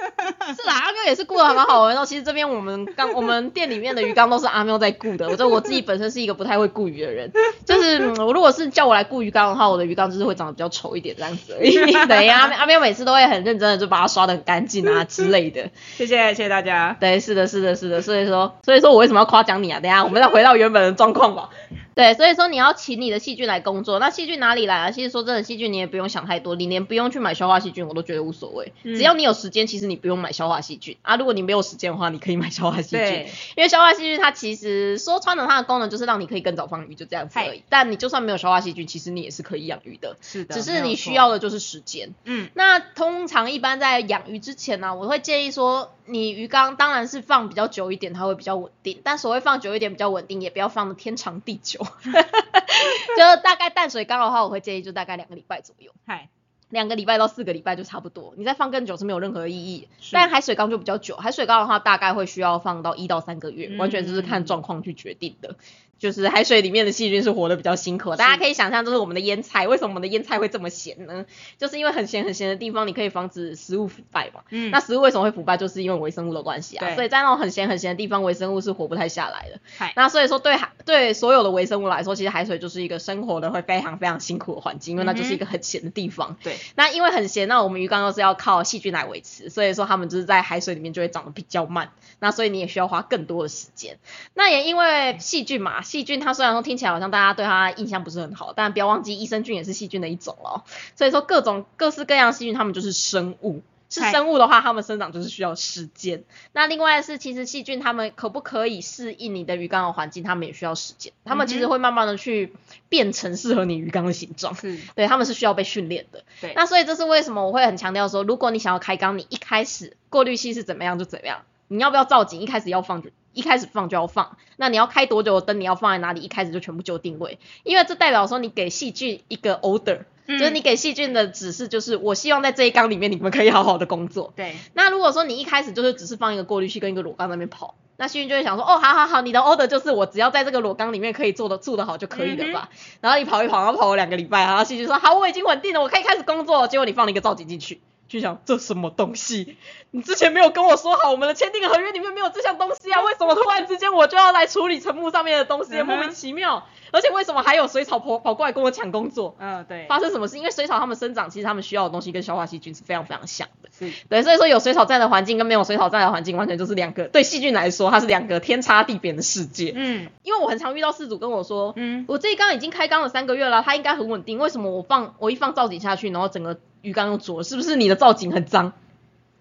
[0.56, 1.90] 是啦，阿喵也是顾的还蛮好的。
[1.90, 5.26] 然后其实这边我们刚我们店里面的鱼缸都是阿喵在顾的。
[5.26, 7.30] 我觉得我自己本身是一个不太会顾鱼的人，
[7.64, 11.74] 就是我如果是叫我来顾鱼缸的话，我的鱼缸就是会长得比较丑一点这样子而已。
[12.06, 15.70] 对呀，阿喵每次都会很认真的就把它刷的很干净啊之类的。
[15.96, 16.96] 谢谢谢谢大家。
[16.98, 19.80] 对，是的是的是的，所以说所以说我为什么要夸奖你啊？
[19.80, 21.50] 等下我们再回到原本的状况吧。
[21.92, 23.98] 对，所以说你要请你的细菌来工作。
[23.98, 24.90] 那细菌哪里来啊？
[24.90, 28.72] 其实说真的，细菌你也不用想太多，你连不用去买消化细菌，我都觉得无所谓。
[28.82, 31.16] 只要你有时间，其实你不用买消化细菌啊。
[31.16, 33.26] 如果你没有时间的话，你可以买消化细菌。
[33.56, 37.62] 因为消化细菌它其实说穿了，它的功能就是让你可以更早放鱼，就这样子而已。
[37.68, 40.16] 但你就算没有消化细菌，其实你也是可以养鱼的。
[40.20, 40.54] 是的。
[40.54, 42.14] 只是你需要的就是时间。
[42.24, 42.48] 嗯。
[42.54, 45.92] 那通常一般在养鱼之前呢，我会建议说。
[46.06, 49.00] 你鱼缸当然是放比较久一点，它会比较稳定。
[49.04, 51.78] 但所谓放久一点比较稳定，也不要放的天长地久。
[52.02, 55.92] 就大概淡水缸的话，我会建议就大概两个礼拜左右。
[56.04, 56.28] 嗨，
[56.70, 58.32] 两个礼拜到四个礼拜就差不多。
[58.36, 59.88] 你再放更久是没有任何意义。
[60.12, 65.56] 但海水缸就比较久，海水缸的话大概会需要放到一到三个月，完全就是看状况去决定的。
[66.00, 69.68] 就是海水里面的细菌是活得比较辛苦，大家可以想象，就是我们的腌菜。
[69.68, 71.26] 为什么我们的腌菜会这么咸呢？
[71.58, 74.40] 就是因为很咸很咸的地方，你可以防止食物腐败嘛。
[74.48, 74.70] 嗯。
[74.70, 75.58] 那食物为什么会腐败？
[75.58, 76.94] 就是因为微生物的关系啊。
[76.94, 79.60] 所以在那种很咸很咸的地方，微生物是活不太下来的。
[79.94, 86.38] 那所以说，对海对所有的微生物来说，其实海水就是一个生活的会非常非常辛苦的环境，因为那就是一个很咸的地方。
[86.42, 86.56] 对。
[86.76, 91.92] 那因为很咸，那我们鱼缸又是要靠细菌来维持，所以说它们就是在海水里面就会长得比较慢。
[92.20, 93.98] 那所以你也需要花更多的时间。
[94.34, 96.60] 那也因为细菌嘛，细菌它虽然说。
[96.70, 100.62] 听起来好像大家对它印象不是很好，但不要忘记益生菌也是细菌的一种哦。
[100.94, 106.22] 所以说各种各式各样细菌，它们就是生物，是生物的话，它们生长就是需要时间。
[106.52, 111.14] 那另外是，其实细菌它们可不可以适应你的鱼缸的环境，它们也需要时间。
[111.24, 112.52] 它们其实会慢慢的去
[112.90, 114.54] 变成适合你鱼缸的形状，
[114.94, 116.22] 对，它们是需要被训练的。
[116.42, 123.10] 对，那所以这是为什么我会很强调说，如果你想要开缸，你一开始过滤器是怎么样就怎么样，你要不要造景，一开始要放就。
[123.32, 125.60] 一开始放就要放，那你要开多久的灯？
[125.60, 126.20] 你要放在哪里？
[126.20, 134.32] 一开始就全部就定位，因为这代表说你给细菌一个 order，就是你给细菌的指示就是我希望在这一缸里面你们可以好好的工作。
[134.36, 134.56] 对。
[134.74, 142.70] 那如果说你一开始就是只是放一个过滤器跟一个裸缸那边跑，那细菌就会想说，哦，好好好，你的 order 就是我只要在这个裸缸里面可以做的做的好就可以了吧？
[143.00, 146.66] 然后你跑一跑，然后跑了两个礼拜，然后细菌说好，我已经稳定了，我可以开始工作。
[146.66, 147.80] 结果你放了一个造景进去。
[148.10, 149.56] 就想这什么东西？
[149.92, 153.00] 你之前没有跟我说好，我们的签订合约里面没有这项东西啊？
[153.02, 155.80] 为什么突然之间我就要来处理沉木上面的东西？
[155.82, 156.66] 莫名其妙。
[156.92, 159.36] 而且为什么还有水草跑跑过来跟我抢工作？
[159.38, 159.86] 嗯，对。
[159.88, 160.36] 发生什么事？
[160.38, 163.68] 因为水草它们生长，其实它们需要的东西跟消化细菌是非常非常像的。
[163.70, 163.92] 是。
[164.08, 169.72] 对，所以说有水草在的环境跟没有水草在的环境，完全就是两个对细菌来说，它是两个天差地别的世界。
[169.76, 170.08] 嗯。
[170.24, 178.72] 因为我很常遇到事主跟我说，嗯，我这一缸已经开缸了三个月了，它应该很稳定，为什么我放我一放造景下去，然后整个鱼缸又浊，是不是你的造景很脏？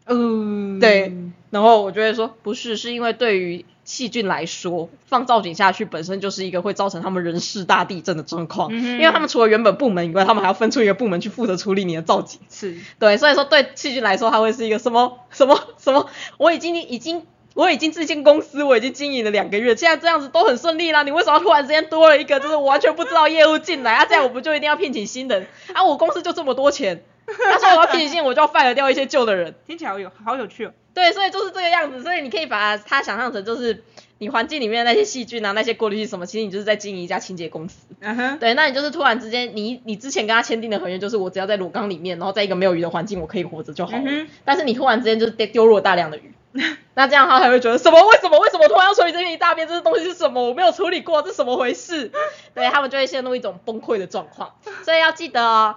[0.05, 1.13] 嗯，对，
[1.51, 12.39] 然后我就会说不是，是因为对于细菌来说，放造景下去本身就是一个会造成他们人事大地震的状况，嗯因为他们除了原本部门以外，他们还要分出一个部门去负责处理你的造景。
[12.49, 17.23] 是，对，所以说对细菌来说，它会是一个什么 什么什么，我已经已经。
[17.55, 21.03] 我已经这间公司我已经经营了两个月，现在这样子都很顺利啦。
[21.03, 24.05] 你为什么突然之间多了一个就是我完全不知道业务进来啊？
[24.05, 25.83] 这样我不就一定要聘请新人啊？
[25.83, 27.03] 我公司就这么多钱，
[27.51, 29.53] 他说我要聘请新人，我就要 fire 掉一些旧的人。
[29.67, 30.71] 听起来好有好有趣哦。
[30.93, 33.83] 对，所以就是这个样子，所以你可以把它想象成就是
[34.17, 37.85] 你环境里面的那些细菌啊、那些过滤器什么，其实你就是在经营一家清洁公司。
[38.01, 44.03] 嗯哼，对，那你就是突然之间，你你之前跟他签订的合约就是我只要在裸缸里面，然后在一个没有鱼的环境，我可以活着就好了。
[44.05, 46.33] 嗯哼但是你突然之间就是丢丢入了大量的鱼，
[46.95, 48.01] 那这样他才会觉得什么？
[48.09, 48.39] 为什么？
[48.39, 49.67] 为什么突然要处理这边一大片？
[49.67, 50.49] 这些东西是什么？
[50.49, 52.11] 我没有处理过，这是怎么回事？
[52.55, 54.55] 对他们就会陷入一种崩溃的状况。
[54.83, 55.75] 所以要记得哦。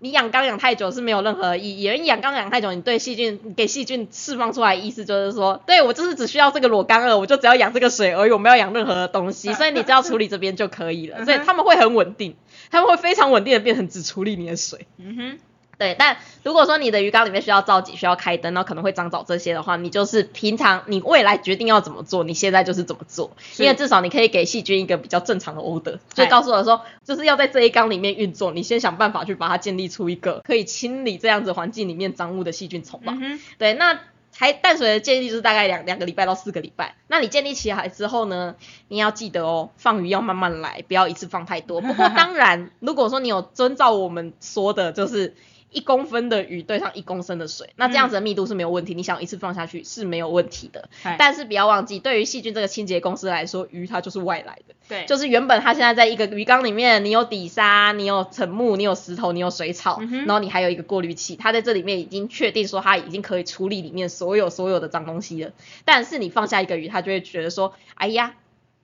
[0.00, 12.36] 你养缸养太久是没有任何意义，因为你养缸养太久，你对细菌你给细菌释放出来的意思就是说，对我就是只需要这个裸缸了，我就只要养这个水而已，我没有养任何的东西， 所以你只要处理这边就可以了，所以他们会很稳定，
[12.70, 14.86] 他们会非常稳定的变成只处理你的水。
[14.98, 15.38] 嗯哼，
[15.78, 33.16] 对，但如果说你的鱼缸里面需要造景、需要开灯，然后可能会长藻这些的话，你就是平常你未来决定要怎么做，你现在就是怎么做，因为至少你可以给细菌一个比较正常的 order，就告诉我说，就是要在这一缸里面运作，你先想办法去把它建立出一个可以清理这样子环境里面脏污的细菌丛吧。
[33.20, 34.00] 嗯，对，那
[34.34, 36.94] 还淡水的建立就是大概两两个礼拜到四个礼拜。
[37.08, 38.54] 那你建立起来之后呢，
[38.88, 41.80] 你要记得哦，放鱼要慢慢来，不要一次放太多。
[41.80, 45.34] 不过当然，如果说你有遵照我们说的，就是
[45.70, 50.88] 一公分的鱼对上一公升的水，那这样子的密度是没有问题，你想一次放下去是没有问题的。
[51.18, 54.74] 但是不要忘记，对于细菌这个清洁公司来说，鱼它就是外来的。
[54.88, 65.52] 对，就是原本它现在在一个鱼缸里面，你有底沙，你有沉木，你有石头，你有水草，嗯然后你还有一个过滤器，它在这里面已经确定说它已经可以处理里面所有所有的脏东西了。
[65.84, 68.34] 但是你放下一个鱼，它就会觉得说，哎呀，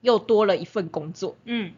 [0.01, 1.35] 又多了一份工作。
[1.45, 1.71] 嗯，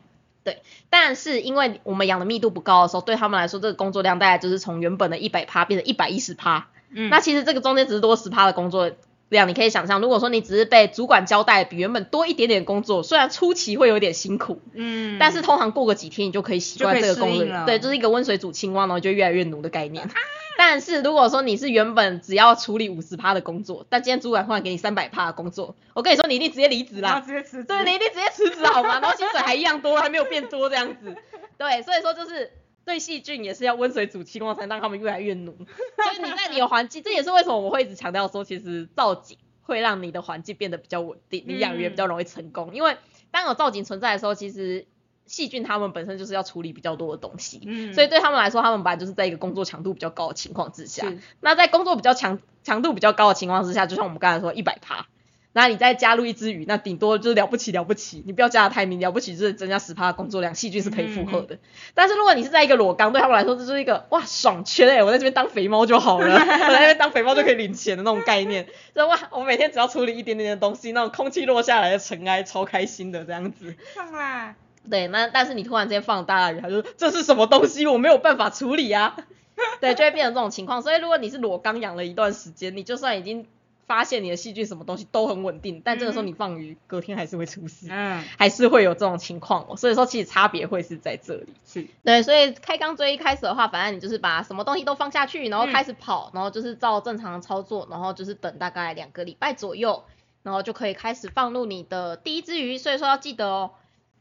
[0.89, 6.67] 但是因为我们养的密度不高的时候，对他们来说，这个工作量大概就是从原本的一百趴变成一百一十趴。
[6.89, 8.91] 嗯，那其实这个中间只是多十趴的工作
[9.29, 20.09] 量，你可以想象，如果说你只是被主管交代比原本多一点点工作，虽然初期会有点辛苦，嗯，但是通常过个几天你就可以习惯这个工作对，就是一个温水煮青蛙，然后就越来越奴的概念。
[20.57, 28.99] 但是如果说你是原本只要处理五十趴的工作，但今天主管忽然给你三百趴的工作，我跟你说你一定直接离职啦，直接辞职，对，你一定直接辞职好吗？
[28.99, 31.15] 然后薪水还一样多，还没有变多这样子，
[31.57, 32.51] 对，所以说就是。
[32.87, 35.53] 对细菌也是要温水煮青蛙，才能让他们越来越浓。
[35.57, 42.73] 所以你在你的环境，这也是为什么我会一直强调说，其实造景会让你的环境变得比较稳定，你养鱼也比较容易成功。
[42.73, 42.95] 因为
[43.29, 44.87] 当有造景存在的时候，其实
[45.27, 51.13] 细菌它们本身就是要处理比较多的东西，嗯，所以对他们来说，他们本来就是在一个工作强度比较高的情况之下。
[51.41, 55.05] 那在工作比较强强度比较高的情况之下，就像我们刚才说一百趴，
[55.53, 61.57] 那你再加入一只鱼，那顶多就是了不起了不起，你不要加的太明，了不起就是增加十趴的工作量，细菌是可以负荷的。
[61.95, 73.75] 但是如果你是在一个裸缸，对他们来说这就是一个哇爽圈哎、我在这边当肥猫就好了， 我在那边当肥猫就可以领钱的那种概念，就哇我每天只要处理一点点的东西，那种空气落下来的尘埃，超开心的这样子。
[73.95, 74.55] 上啦，
[74.89, 79.15] 对，那但是你突然之间放大了鱼，他就说这是什么东西，我没有办法处理啊。
[79.81, 80.81] 对，就会变成这种情况。
[80.81, 83.47] 所以如果你是裸缸养了一段时间，你就算已经
[83.87, 89.75] 发现你的细菌什么东西都很稳定，但这个时候你放鱼，隔天还是会出事，嗯，还是会有这种情况哦。
[89.75, 91.47] 所以说其实差别会是在这里。
[91.65, 100.03] 是，对，所以开缸最一开始的话，反正你就是把什么东西都放下去，然后嗯开始跑，然后就是照正常的操作，然后就是等大概两个礼拜左右，
[100.43, 102.77] 然后就可以开始放入你的第一只鱼。
[102.77, 103.71] 所以说要记得哦，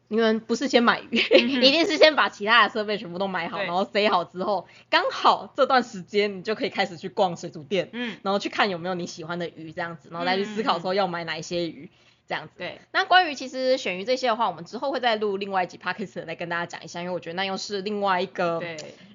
[0.08, 3.66] 你们不是先买鱼，嗯一定是先把其他的设备全部都买好，对。
[3.66, 11.90] 然后塞好之后，刚好这段时间你就可以开始去逛水族店，嗯，然后去看有没有你喜欢的鱼这样子，然后再去思考说要买哪一些鱼。
[12.28, 18.60] 这样子，对，那关于其实选鱼这些的话，我们之后会再录另外一集 podcast 来跟大家讲一下，因为我觉得那又是另外一个，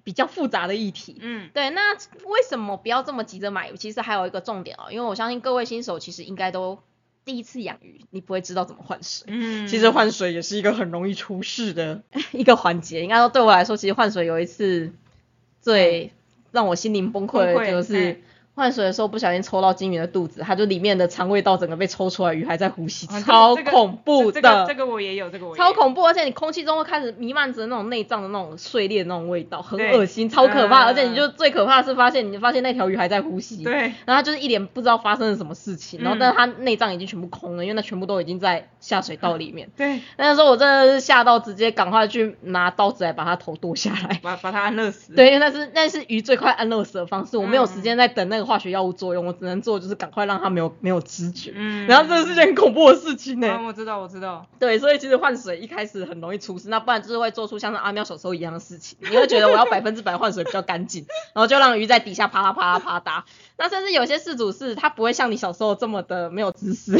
[0.05, 1.17] 比较复杂的议题。
[1.19, 3.75] 嗯，对，那为什么不要这么急着买鱼？
[3.75, 6.79] 其实还有一个重点哦，因为我相信各位新手其实应该都
[7.23, 9.25] 第一次养鱼，你不会知道怎么换水。
[9.27, 13.01] 嗯，其实换水也是一个很容易出事的 一个环节。
[13.03, 14.91] 应该说对我来说，其实换水有一次
[15.61, 16.11] 最
[16.51, 18.17] 让我心灵崩溃的就是哎
[18.53, 24.41] 换水的时候不小心抽到金鱼的肚子，它就里面的肠胃道整个被抽出来，鱼还在呼吸，超这个恐怖的。
[24.41, 30.83] 这个这个我也有，这个我也有，超恐怖，而且你空气中会开始弥漫着那种内脏的那种碎裂的那种味道，很恶心，超可怕。
[30.83, 39.69] 嗯而且你就最可怕的是发现，你发现那条鱼还在呼吸，对，然后他就是一脸不知道发生了什么事情，然后嗯但是它内脏已经全部空了，因为那全部都已经在下水道里面。
[39.77, 44.19] 对，那时候我真的是吓到，直接赶快去拿刀子来把它头剁下来。
[44.21, 51.51] 把把它安乐死，，对，因为那是那是鱼最快安乐死的方式，我没有时间在等那个化学药物作用，我只能做就是赶快让他没有没有知觉。
[51.55, 63.23] 嗯，然后这是件很恐怖的事情呢、啊我知道我知道，对，所以其实换水一开始很容易出事，那不然就是会做出像是阿喵小时候一样的事情，你会觉得我要百分之百换水比较干净，然后就让鱼在底下啪啦啪啦啪嗒。
[63.57, 66.93] 那甚至有些事主是他不会像你小时候这么的没有知识，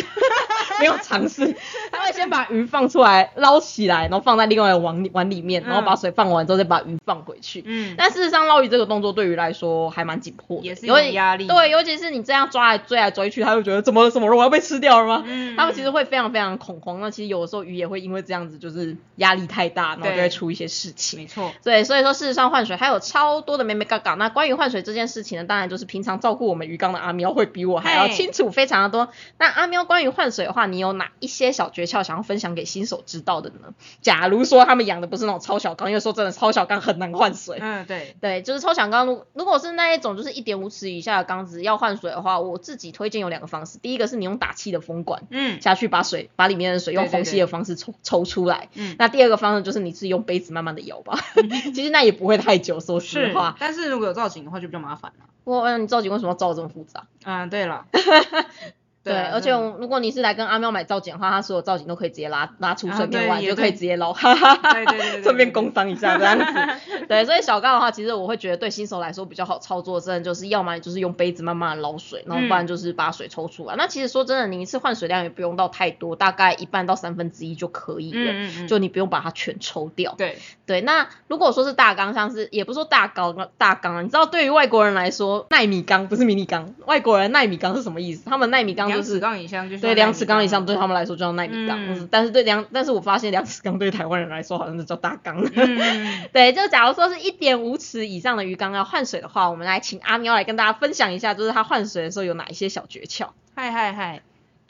[0.80, 1.56] 没有尝试，
[1.92, 7.64] 他会先把鱼放出来捞起来，然后放在另外一个碗里碗里面，然后把水放完之后再把鱼放回去。
[7.66, 14.10] 嗯，但事实上，捞鱼这个动作对鱼来说还蛮紧迫的，也是有有压力对，尤其是你这样抓来追来追去，他就觉得怎么了？
[14.12, 14.36] 怎么了？
[14.36, 15.24] 我要被吃掉了吗？
[15.26, 17.00] 嗯他们其实会非常非常恐慌。
[17.02, 21.20] 那其实有的时候鱼也会因为这样子，就是压力太大，然后就会出一些事情。
[21.20, 24.14] 没错，对，所以说事实上换水还有超多的妹妹嘎嘎。
[24.16, 29.10] 那关于换水这件事情呢，当然就是平常照顾我们鱼缸的阿喵会比我还要清楚非常的多。
[29.38, 33.74] 那阿喵关于换水的话，你有哪一些小诀窍想要分享给新手知道的呢？
[34.02, 37.58] 假如说他们养的不是那种超小缸，因为说真的超小缸很难换水。
[37.62, 39.06] 嗯对，对，就是超小缸。
[39.08, 43.78] 如如果是那一种就是一点五尺以下的缸子要换水的话，我自己推荐有两个方式。
[43.78, 48.70] 第一个是你用打气的风管嗯下去把水把里面的水用虹吸的方式抽抽出来。
[48.76, 51.18] 嗯那第二个方式就是你自己用杯子慢慢的摇吧，
[51.74, 55.26] 其实那也不会太久，说实是话。，但是如果有造景的话就比较麻烦了。
[55.44, 57.08] 我嗯，你造景为什么要造得这么复杂？
[57.26, 57.86] 嗯，对了，
[59.04, 64.74] 对，啊而且我如果你是来跟阿喵买造景的话，他所有造景都可以直接拉拉出啊水面外，你对也对就可以直接捞， 哈哈哈。
[64.74, 66.46] 对对对对对顺便工商一下这样子。
[67.10, 73.76] 对，所以小缸的话，其实我会觉得对新手来说比较好操作，真的就是要么就是用杯子慢慢的捞水，然后不然就是把水抽出来。
[73.76, 78.32] 那其实说真的，你一次换水量也不用到太多，大概一半到三分之一就可以了。
[78.32, 80.14] 嗯嗯嗯，就你不用把它全抽掉。
[80.18, 88.24] 对，对，那如果说是大缸，像是也不是说大缸大缸啊，你知道对于外国人来说，纳米缸不是迷你缸，外国人纳米缸是什么意思？
[88.30, 95.44] 他们纳米缸就两尺是缸以上就是对两尺缸以上对他们来说就叫耐力缸，嗯但是对两但是我发现两尺缸对台湾人来说好像是叫大缸。
[95.56, 103.28] 嗯， 对，就假如说是一点五尺以上的鱼缸要换水的话，我们来请阿喵来跟大家分享一下，就是他换水的时候有哪一些小诀窍。
[103.56, 104.22] 嗨嗨嗨，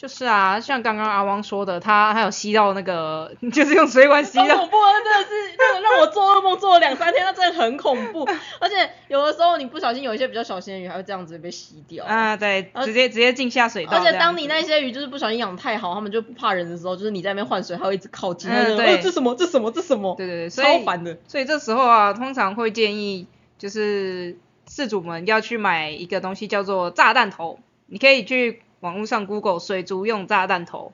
[0.02, 4.94] 就是啊，像刚刚阿汪说的，他还有吸到那个， 就是用水管吸到，好恐怖啊！
[5.04, 8.28] 真的是那个让我做噩梦做了两三天，那真的很恐怖。
[8.60, 12.04] 而且有的时候你不小心有一些比较小型的鱼还会这样子被吸掉。
[12.06, 14.02] 啊，对，直接直接进下水道而。
[14.04, 21.16] 且当你那些鱼就是不小心养太好，它们就不怕人的时候，就是你在那边换水，它会一直靠近，嗯对哦这什么这什么这什么，对对对，超烦的。
[21.28, 23.28] 所以这时候啊，通常会建议
[23.60, 24.36] 就是
[24.68, 30.94] 饲主们要去买一个东西叫做炸弹头，你可以去网络上 Google 水族用炸弹头。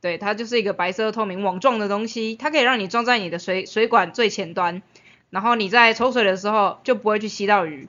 [0.00, 4.82] 对，它就是一个白色透明网状的东西，它可以让你装在你的水水管最前端，
[5.30, 7.88] 然后你在抽水的时候就不会去吸到鱼。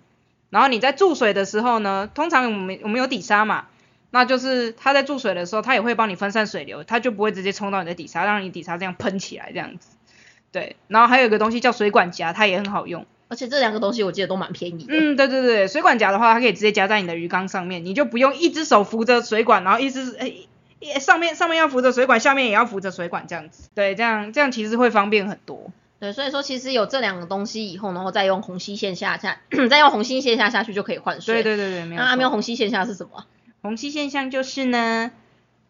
[0.49, 3.67] 然后你在注水的时候呢，通常我们我们有底沙嘛，
[4.11, 9.97] 那就是它在注水的时候，它也会帮你分散水流，它就不会直接冲到你的底沙，让你底沙这样喷起来这样子。
[10.53, 13.05] 对，然后还有一个东西叫水管夹，它也很好用。
[13.27, 14.93] 而且这两个东西我记得都蛮便宜的。
[14.93, 20.33] 嗯，对对对，水管夹的话，它可以直接夹在你的鱼缸上面，你就不用一只手扶着水管，然后一只哎。
[20.81, 25.71] 诶上面上面要扶着水管，下面也要扶着水管，这样子，对，这样这样其实会方便很多。
[25.99, 31.41] 对，所以说其实有这两个东西以后，然后再用虹吸线下下，再用虹吸线下下去就可以换水。
[31.41, 32.33] 对对对对，没有那阿喵错。
[32.33, 33.25] 虹吸线下是什么啊？
[33.63, 35.09] 虹吸现象就是呢，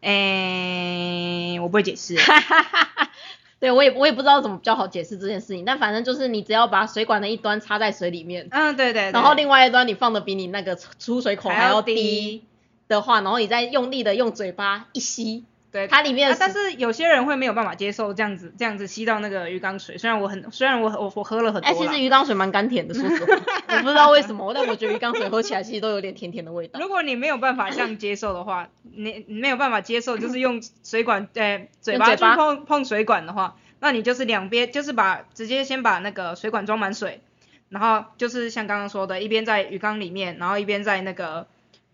[0.02, 2.16] 诶，我不会解释。
[3.58, 9.12] 对我也我也不知道怎么比较好解释这件事情，但反正就是你只要把水管的一端插在水里面，嗯，对对对。
[9.12, 12.44] 然后另外一端你放的比你那个出水口还要低低
[12.88, 15.44] 的话，然后你再用力的用嘴巴一吸，
[15.76, 15.88] 对。
[15.88, 23.34] 它里面啊但是有些人会没有办法接受这样子这样子吸到那个鱼缸水，虽然我很虽然我我我喝了很多哎、啦其实鱼缸水蛮甘甜的，说实话，
[23.76, 26.80] 我不知道为什么，但我觉得鱼缸水喝起来其实都有点甜甜的味道。
[26.80, 32.16] 如果你没有办法这样接受的话，你你没有办法接受就是用水管呃嘴巴。
[32.16, 37.20] 去碰碰水管的话，那你就是两边就是把直接先把那个水管装满水，
[37.68, 41.46] 然后就是像刚刚说的，一边在鱼缸里面，然后一边在那个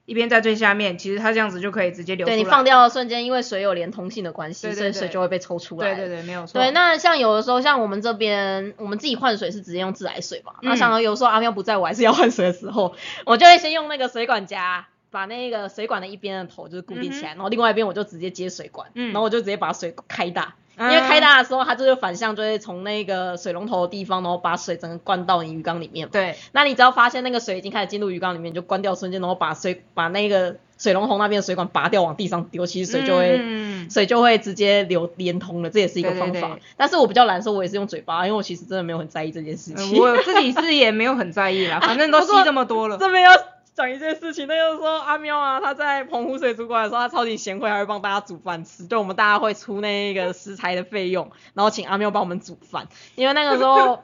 [0.04, 2.36] 一边在最下面，其实它这样子就可以直接流出来。
[2.36, 5.94] 对你放掉的瞬间，因为水有连通性的关系，对对所以水就会被抽出来。
[5.94, 6.60] 对对对，没有错。
[6.60, 10.54] 对，那像有的时候，像我们这边，我们自己换水是直接用自来水嘛。
[10.62, 12.94] 那嗯像有时候阿喵不在我还是要换水的时候，
[13.26, 20.54] 我就会先用那个水管夹把那个水管的一边的头就是固定起来，然后另外一边我就直接接水管，嗯然后我就直接把水开大。
[20.82, 26.10] 因嗯为开大的时候，它就是反向，就会从那个水龙头的地方，然后把水整个灌到你鱼缸里面嘛。
[26.12, 36.48] 对那你只要发现那个水已经开始进入鱼缸里面，就关掉瞬间，然后把水把那个水龙头那边的水管拔掉，往地上丢，其实水就会、嗯水就会直接流连通了，这也是一个方法。
[36.48, 40.00] 对但是我比较懒，说我也是用嘴巴，因为我其实真的没有很在意这件事情。
[40.00, 42.96] 呃我自己是也没有很在意啦，反正都 吸这么多了。
[42.98, 43.32] 这边要
[43.74, 48.86] 讲一件事情，那就是说阿喵啊，他在澎湖水族馆的时候，他超级贤惠，还会帮大家煮饭吃。
[48.86, 54.00] 就我们大家会出那个食材的费用，然后请阿喵帮我们煮饭，因为那个时候。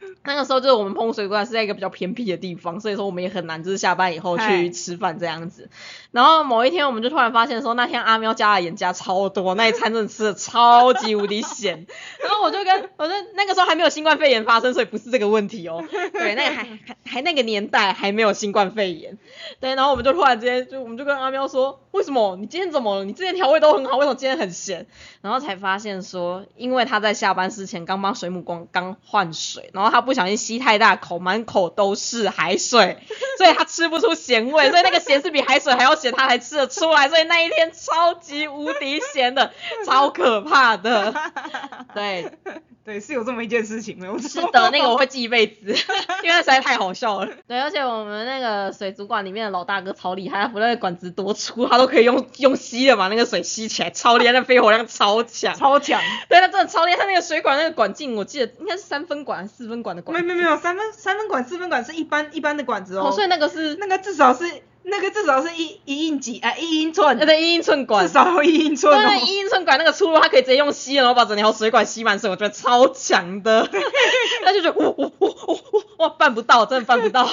[0.24, 5.68] 那个时候就是我们澎湖水族馆是在一个比较偏僻的地方，所以说我们也很难就是下班以后去吃饭这样子。
[6.10, 11.86] 然后某一天我们就突然发现说，那天阿喵加的盐加超多，那一餐真的吃的超级无敌咸。
[12.22, 15.84] 然后我就跟我就那个时候还没有新冠肺炎发生，所以不是这个问题哦。
[16.12, 19.18] 对，那个还还还那个年代还没有新冠肺炎。
[19.60, 23.04] 对，然后我们就突然之间就我们就跟阿喵说，为什么你今天怎么了？
[23.04, 24.86] 你之前调味都很好，为什么今天很咸？
[25.20, 32.98] 然后才发现说，因为他在下班之前刚帮水母光刚换水，然后他不小心吸太大口，满口都是海水，
[33.38, 39.52] 所以他吃不出咸味，所以那个咸是比海水还要咸，他才吃得出来，所以那一天超级无敌咸的，
[39.86, 41.14] 超可怕的。
[41.94, 42.30] 对，
[42.84, 44.28] 对，是有这么一件事情，没有错。
[44.28, 45.72] 是的，那个我会记一辈子，
[46.22, 47.28] 因为那实在太好笑了。
[47.46, 55.54] 对，而且我们那个水族馆里面的老大哥超厉害，他不论管子多粗，他都可以用用吸的把那个水吸起来，超厉害，那肺活量超强。
[55.56, 60.26] 超强，对，他真的超厉害，他那个水管那个管径，我记得应该是三分管还是四分管的管子。
[60.26, 64.44] 没有没有没有，三分三分管四分管是一般一般的管子哦，哦，所以那个是那个至少是
[64.82, 68.12] 那个至少是一一英几啊一英寸那，个一英寸管至。
[68.12, 68.96] 少有一英寸。
[69.26, 73.68] 一英寸管那个粗度，它可以直接用吸的，然后把整条水管吸满水，我觉得超强的。
[74.44, 77.28] 他就觉得，哇哇哇哇哇哇，办不到，真的办不到。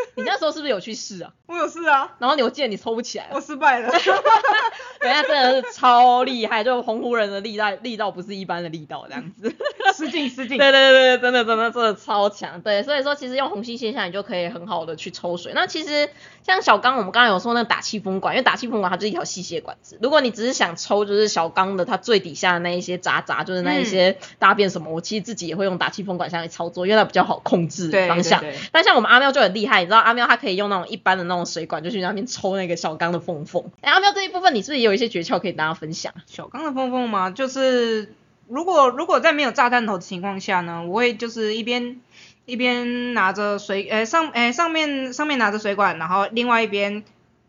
[0.16, 1.30] 你那时候是不是有去试啊？
[1.46, 3.92] 我有试啊，然后你我记得你抽不起来我，失败了。
[5.00, 9.54] 人家真的是超厉害，就洪湖人的力道力道不是一般的力道这样子。
[9.96, 10.58] 失敬失敬。
[10.58, 12.60] 对对对对，真的真的真的超强。
[12.60, 15.52] 对，所以说其实用虹吸现象，你就可以很好的去抽水。
[15.54, 16.10] 那其实
[16.42, 19.98] 像小刚，我们刚才有说那个打气风管，因为打气风管它就是一条细细管子。
[20.02, 28.40] 如果你只是想抽，就是小刚的它最底下的那一些渣渣，就是那一些大便什么，我其实自己也会用打气风管下来操作，因为它比较好控制方向。
[28.40, 33.64] 对对但像我们阿喵就很厉害，你知道阿喵它可以用那种一般的那种水管，就去那边抽那个小缸的缝缝。
[33.80, 36.14] 哎，阿喵这一部分你是不是也有一些诀窍可以大家分享？
[36.26, 38.14] 小缸的缝缝嘛，就是
[38.46, 42.00] 如果如果在没有炸弹头的情况下呢，我会就是一边
[42.46, 47.04] 一边拿着水，呃上呃上面上面拿着水管，然后另外一边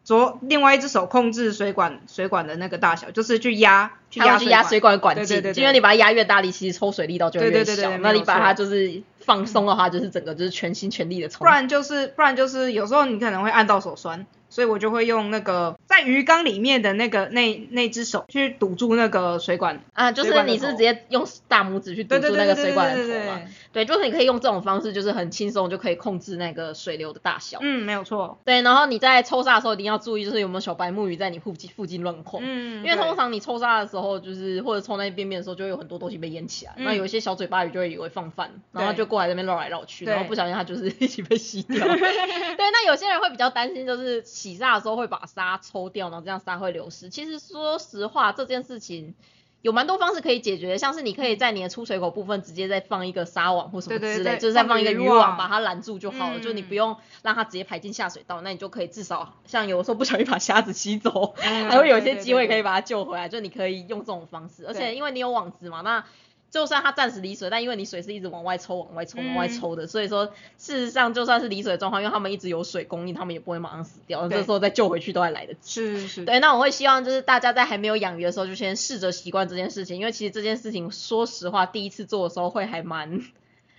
[0.10, 4.96] 左另外一只手控制水管水管的那个大小，就是去压去它压去压水管。
[4.96, 11.38] 的管径，因为你把它压越大力，其实抽水力道就会越小那你把它就是放松的话，就是整个就是全心全力的抽。
[11.38, 19.80] 不然就是不然就是有时候你可能会按到手酸，所以我就会用那个在鱼缸里面的那个那那只手去堵住那个水管。
[19.94, 23.42] 啊，就是你是直接用大拇指去堵住那个水管的头嘛？
[23.72, 27.60] 对，就是你可以用这种方式，就是很轻松就可以控制那个水流的大小。
[27.62, 28.40] 嗯，没有错。
[28.44, 32.42] 对，然后你在抽沙的时候一定要注意，就是有没有小白木鱼在你附近附近乱晃。
[32.44, 36.74] 嗯，因为通常你抽沙的时候，就是或者抽那些便便的时候，就会有很多东西被淹起来。
[36.78, 41.78] 嗯那有一些小嘴巴鱼就会以为放饭，然后就过来这边绕来绕去，然后不小心它就是 一起被吸掉。
[41.86, 47.10] 对，那有些人会比较担心，就是洗沙的时候会把沙抽掉，然后这样沙会流失。
[47.10, 49.14] 其实说实话，这件事情。
[49.62, 66.06] 有蛮多方式可以解决，像是你可以在你的出水口部分直接再放一个沙网或什么之类，对对对就是再放一个渔网把它拦住就好了，嗯就你不用让它直接排进下水道，那你就可以至少像有的时候不小心把虾子吸走，嗯还会有一些机会可以把它救回来，就你可以用这种方式，而且因为你有网子嘛，那
[66.52, 70.26] 就算它暂时离水，但因为你水是一直往外抽、往外抽、往外嗯抽的，所以说
[70.58, 75.82] 事实上就算是离水的状况，因为他们一直有水供应，他们也不会马上死掉，这时候再救回去都还来得及。
[75.82, 83.22] 是是是，对，那我会希望就是大家在还没有养鱼的时候，就先试着习惯这件事情，因为其实这件事情说实话，第一次做的时候会还蛮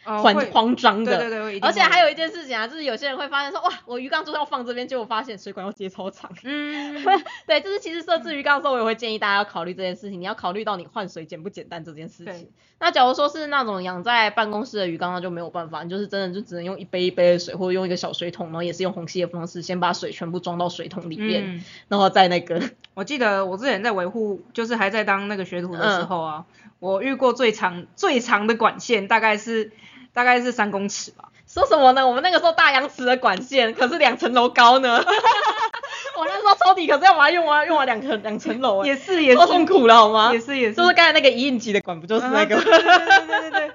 [0.05, 1.19] 慌慌张的。
[1.19, 6.31] 对对对而且还有一件事情啊，就是有些人会发现说，哇，我鱼缸就是要放这边，结果发现水管要接超长。
[6.45, 7.05] 嗯，
[7.47, 12.49] 对，就是其实设置鱼缸的时候，我也会建议大家要考虑这件事情，你要考虑到你换水简不简单这件事情。
[12.83, 22.63] 那假如说是那种养在办公室的鱼缸，那就没有办法，你就是真的就只能用一杯一杯的水，或者用一个小水桶，然后也是用虹吸的方式，先把水全部装到水桶里面，嗯 然后再那个，
[22.95, 29.71] 我记得我之前在维护，就是还在当那个学徒的时候啊，嗯我遇过最长最长的管线大概是
[30.13, 31.25] 大概是三公尺吧。
[31.47, 32.07] 说什么呢？
[32.07, 35.03] 我们那个时候大洋池的管线可是两层楼高呢。
[36.17, 40.33] 我那时候抽底可是要把它用完用完两层两层楼， 哎，也是也是超痛苦了好吗？
[40.33, 42.57] 也是也是，就是刚才那个一应急的管，不就是那个？
[42.57, 43.71] 啊对对对对对对对，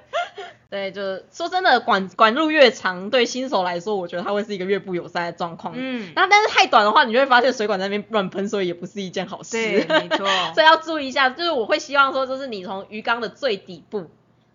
[0.70, 5.74] 对，就是说真的，管管路越长，对新手来说，我觉得它会是一个越不友善的状况。
[5.76, 9.56] 嗯，然后但是太短的话，你就会发现水管在那边乱喷，所以也不是一件好事。
[9.56, 14.06] 对，没错，所以要注意一下，就是我会希望说，就是你从鱼缸的最底部，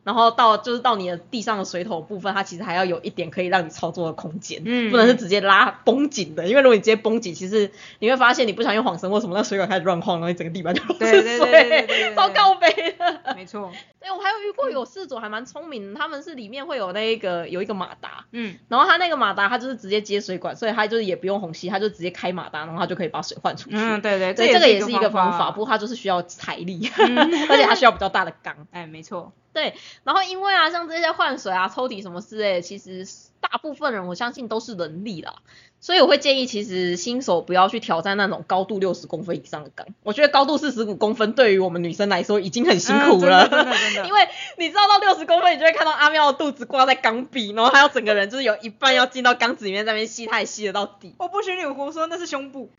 [0.04, 4.90] 然后到就是到你的地上的水桶部分，它其实还要有一点可以让你操作的空间，嗯。
[4.92, 13.36] 不能是直接拉绷紧的，因为如果你直接绷紧，其实你会发现你不想用晃绳或什么，那水管开始乱晃，然后你整个地板就对对对对对对对水， 超靠背的。
[13.36, 13.72] 没错，
[14.02, 23.76] 对，我还有遇过有事主还蛮聪明的，他们是里面会有那个有一个马达，嗯，然后他那个马达他就是直接接水管，所以他就是也不用虹吸，他就直接开马达，然后他就可以把水换出去。
[23.76, 28.68] 嗯，对对，所以这个也是一个方方法，不过他就是需要财力，嗯 而且他需要比较大的缸。
[28.72, 33.06] 哎，没错，对，然后因为啊，像这些换水啊、抽底什么之类的，其实
[33.42, 35.34] 大部分人我相信都是人力啦，
[35.80, 39.86] 所以我会建议，其实新手不要去挑战那种高度六十公分以上的缸。
[40.04, 43.48] 我觉得高度四十五公分对于我们女生来说已经很辛苦了，
[44.06, 51.16] 因为你知道到六十公分，你就会看到阿喵的肚子挂在缸壁，然后还有整个人就是有一半要进到缸子里面，在那边吸，他也吸得到底。
[51.18, 52.70] 我不许你胡说，那是胸部。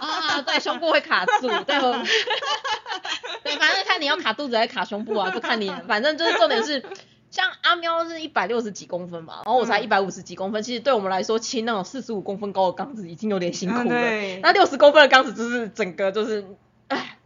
[0.00, 1.78] 啊，对，胸部会卡住，对，
[3.44, 6.84] 对，反正看你要卡肚子还是卡胸部啊，就看你，反正就是重点是，
[7.30, 16.44] 像阿喵是一百六十几公分嘛，然后我才嗯一百五十几公分，其实对我们来说亲那种四十五公分高的缸子已经有点辛苦嗯了，对那六十公分的缸子就是整个就是，
[16.88, 17.18] 唉。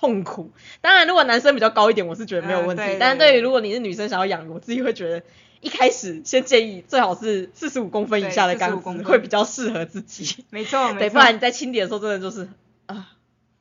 [0.00, 2.84] 痛苦，当然如果男生比较高一点，我是觉得没有问题。
[2.84, 5.24] 嗯对但是对对于如果你是女生想要养，我自己会觉得
[5.60, 10.44] 一开始先建议最好是四十五公分以下的缸子会比较适合自己。
[10.50, 11.14] 没错，没对，错。
[11.14, 12.48] 不然你在清点的时候真的就是
[12.86, 13.08] 啊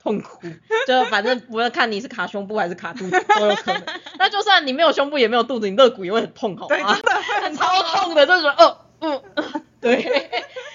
[0.08, 0.39] 痛苦，
[0.88, 3.84] 就反正不论看你是卡胸部还是卡肚子都有可能。
[4.18, 7.01] 那就算你没有胸部也没有肚子，你肋骨也会很痛，好对，吗真？
[7.03, 9.22] 的会很超痛的，就是哦嗯，
[9.82, 10.01] 对。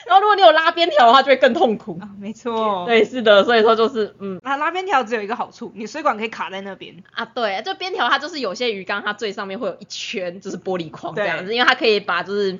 [0.07, 1.99] 然后如果你有拉边条的话，就会更痛苦。
[2.03, 7.03] 啊，没错。，对，是的，所以说就是嗯那拉边条只有一个好处，你水管可以卡在那边。
[7.12, 12.59] 啊，对，这边条它就是有些鱼缸它最上面会有一圈就是玻璃框这样子，因为它可以把就是。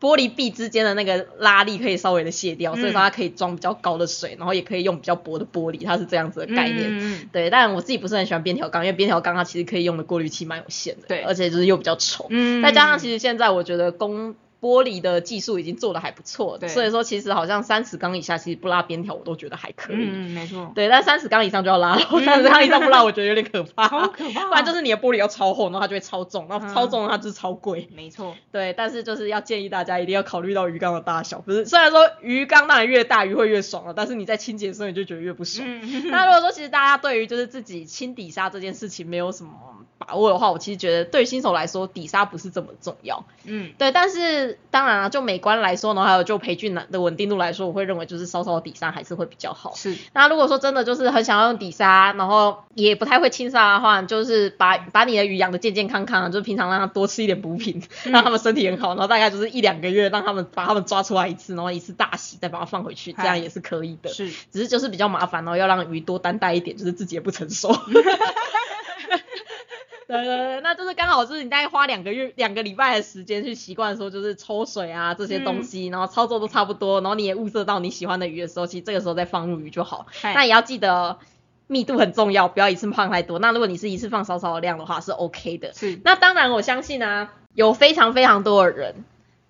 [0.00, 7.28] 玻璃壁之间的那个拉力可以稍微的卸掉，所以说嗯它可以装比较高的水，然后也可以用比较薄的玻璃，它是这样子的概念。
[7.32, 11.22] 对，但我自己不是很喜欢边条缸，因为边条缸它其实可以用的过滤器蛮有限的，对。
[11.22, 12.62] 而且就是又比较丑，嗯。
[12.62, 14.34] 再加上其实现在我觉得工
[14.64, 19.96] 玻璃的技术已经做的还不错，对所以说其实好像三十缸以下其实不拉边条我都觉得还可以。
[19.98, 20.72] 嗯嗯，没错。
[20.74, 27.86] 对，但三十缸以上就要拉了，三十缸以上不拉我觉得有点可怕，好可怕不 然就是你的玻璃要超厚，然后它就会超重，然后超重的它就是超贵。
[27.94, 28.34] 没错。
[28.50, 35.68] 对，但是就是要建议大家一定要考虑到鱼缸的大小，不是虽然说鱼缸当然越大鱼会越爽了，但是你在清洁的时候你就觉得越不爽。
[35.68, 39.52] 嗯 那如果说其实大家对于就是自己清底沙这件事情没有什么
[39.98, 43.24] 把握的话，我其实觉得对新手来说底沙不是这么重要。
[43.44, 49.74] 嗯，对，但是当然啊，就美观来说呢，还有就培菌的稳定度来说，我会认为就是稍稍的底沙还是会比较好。
[49.74, 49.96] 是。
[50.12, 64.10] 那如果说真的就是很想要用底沙，然后也不太会清沙的话，就是把把你的鱼养的健健康康，就是平常让它多吃一点补品，让它们身体很好，然后大概就是一两个月让它们把它们抓出来一次，然后一次大洗，再把它放回去，这样也是可以的。
[64.10, 64.30] 是。
[64.50, 67.72] 只是就是比较麻烦，然后要让鱼多担待一点，就是自己也不成熟。
[70.06, 80.06] 对对对，那就是刚好就是你大概花两个月、两个礼拜的时间去习惯说就是抽水啊这些东西，然后操作都差不多，然后你也物色到你喜欢的鱼的时候，其实这个时候再放入鱼就好。
[80.10, 81.18] 嗨那也要记得
[81.66, 83.38] 密度很重要，不要一次放太多。
[83.38, 85.72] 那如果你是一次放少少的量的话，是 OK 的。
[85.72, 85.98] 是。
[86.04, 89.04] 那当然，我相信啊，有非常非常多的人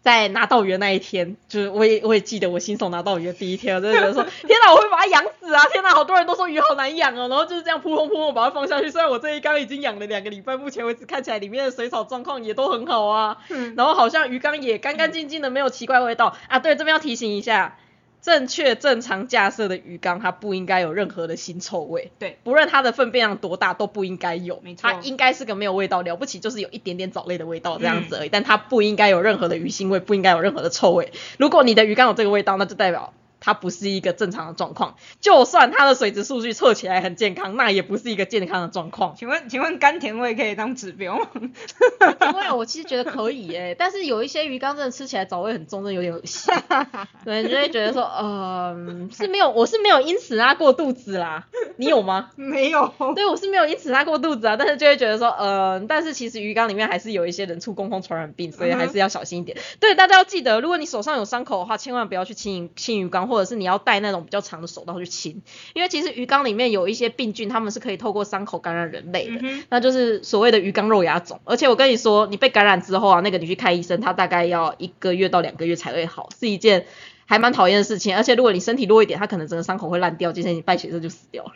[0.05, 5.65] 在拿到鱼的那一天，就是我也我也记得我新手拿到鱼的第一天，我真的觉得说， 天哪，我会把它养死啊！
[5.73, 8.91] 天哪，好多人都说鱼好难养哦，然后就是这样扑通扑通把它放下去。
[8.91, 16.59] 虽然我这一缸已经养了两个礼拜，目前为止看起来里面的水草状况也都很好啊，嗯然后好像鱼缸也干干净净的，没有奇怪味道啊。
[16.59, 17.79] 对，这边要提醒一下。
[18.25, 22.11] 正确正常架设的鱼缸，它不应该有任何的腥臭味。
[22.18, 24.61] 对，不论它的粪便量多大，都不应该有。
[24.64, 28.31] 没错它应该是个没有味道，了不起就是有一点点藻类的味道这样子而已。
[28.31, 31.12] 但它不应该有任何的鱼腥味，不应该有任何的臭味。
[31.37, 33.12] 如果你的鱼缸有这个味道，那就代表
[33.45, 34.97] 它不是一个正常的状况。
[35.21, 39.15] 就算它的水质数据测起来很健康，那也不是一个健康的状况。
[39.19, 41.29] 请问，请问甘甜味可以当指标吗？
[42.33, 46.55] 因为我其实觉得可以耶，但是有一些鱼缸真的吃起来藻味很重，真的有点恶心。
[47.25, 48.75] 对，你就会觉得说，呃，
[49.13, 51.47] 是没有，我是没有因此拉过肚子啦。
[51.77, 52.31] 你有吗？
[52.37, 52.93] 没有。
[53.15, 59.59] 对，我是没有因此拉过肚子啊，但是就会觉得说，呃，但是其实鱼缸里面还是有一些人畜共同传染病，所以还是要小心一点。
[59.81, 65.43] 对，大家要记得，如果你手上有伤口的话，千万不要去清清鱼缸，或者是你要带那种比较长的手套去清，
[65.74, 71.41] 因为其实鱼缸里面有一些病菌，它们是可以透过伤口感染人类的，嗯那就是所谓的鱼缸肉芽肿。
[71.45, 76.87] 而且我跟你说，你被感染之后啊，那个你去看医生，他大概要一个月到两个月才会好，是一件。
[77.26, 81.53] 还蛮讨厌的事情，而且如果你身体弱一点，它可能整个伤口会烂掉，接下来你败血症就死掉了。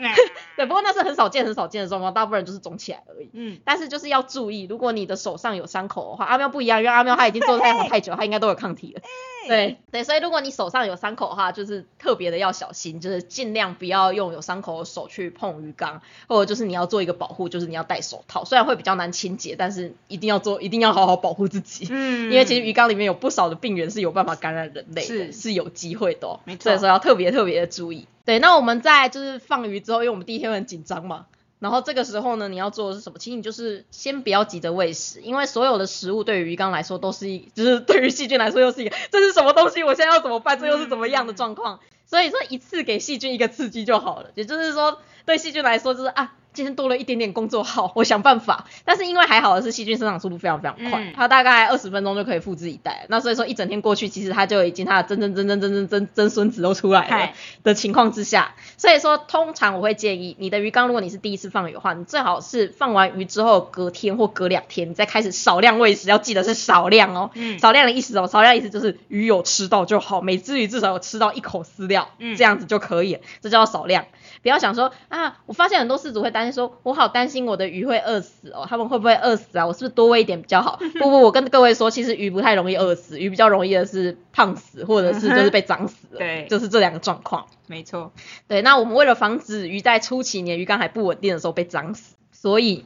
[0.57, 3.29] 对，不过那是很少见、很少见的状况，大部分人就是肿起来而已。
[3.35, 9.03] 嗯，但是就是要注意，如果你的手上有伤口的话，阿喵不一样，因为阿喵它已经做太阳 太久，它应该都有抗体了。
[9.49, 21.89] 对对，所以如果你手上有伤口的话，就是特别的要小心，就是尽量不要用有伤口的手去碰鱼缸，或者就是你要做一个保护，就是你要戴手套，虽然会比较难清洁，但是一定要做，一定要好好保护自己。
[21.91, 28.07] 嗯，因为其实鱼缸里面有不少的病原是有办法感染人类的，是是有机会的、哦，没错所以说要特别特别的注意。
[28.25, 31.25] 对，那我们在就是放鱼之后，因为我们第一天很紧张嘛，
[31.59, 33.19] 然后这个时候呢，你要做的是什么？
[33.19, 39.83] 其实你就是先不要急着喂食，因为所有的食物对于鱼缸来说都是一，就是对于细菌来说又是一个这是什么东西？
[39.83, 40.59] 我现在要怎么办？
[40.59, 41.81] 这又是怎么样的状况？
[42.07, 46.35] 所以说一次给细菌一个刺激就好了，也就是说对细菌来说就是啊。
[46.53, 48.67] 今天多了一点点工作好，我想办法。
[48.85, 53.07] 但是因为还好的是细菌生长速度非常非常快，嗯它大概二十分钟就可以复制一代。
[53.09, 57.33] 那所以说一整天过去，其实它就已经它的真真真真真真真真孙子都出来了
[57.63, 67.31] 的情况之下，所以说通常我会建议你的鱼缸，如果你是第一次放鱼的话，你最好是放完鱼之后隔天或隔两天，你再开始少量喂食，要记得是少量哦。
[67.35, 74.07] 嗯少量的意思哦，少量的意思就是鱼有吃到就好，每只鱼至少有吃到一口饲料，嗯这样子就可以了，这叫少量。
[74.41, 79.67] 不要想说啊，我发现很多饲主会担心说，我好担心我的鱼会饿死哦，他们会不会饿死啊？
[79.67, 80.79] 我是不是多喂一点比较好？
[80.99, 87.47] 不不，我跟各位说，其实鱼不太容易饿死，鱼比较容易的是胖死，或者是就是被长死了，对就是这两个状况。
[87.67, 88.13] 没错，
[88.47, 92.85] 对，那我们为了防止鱼在初期你的鱼缸还不稳定的时候被脏死，所以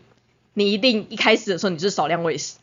[0.55, 2.59] 你一定一开始的时候你就是少量喂食。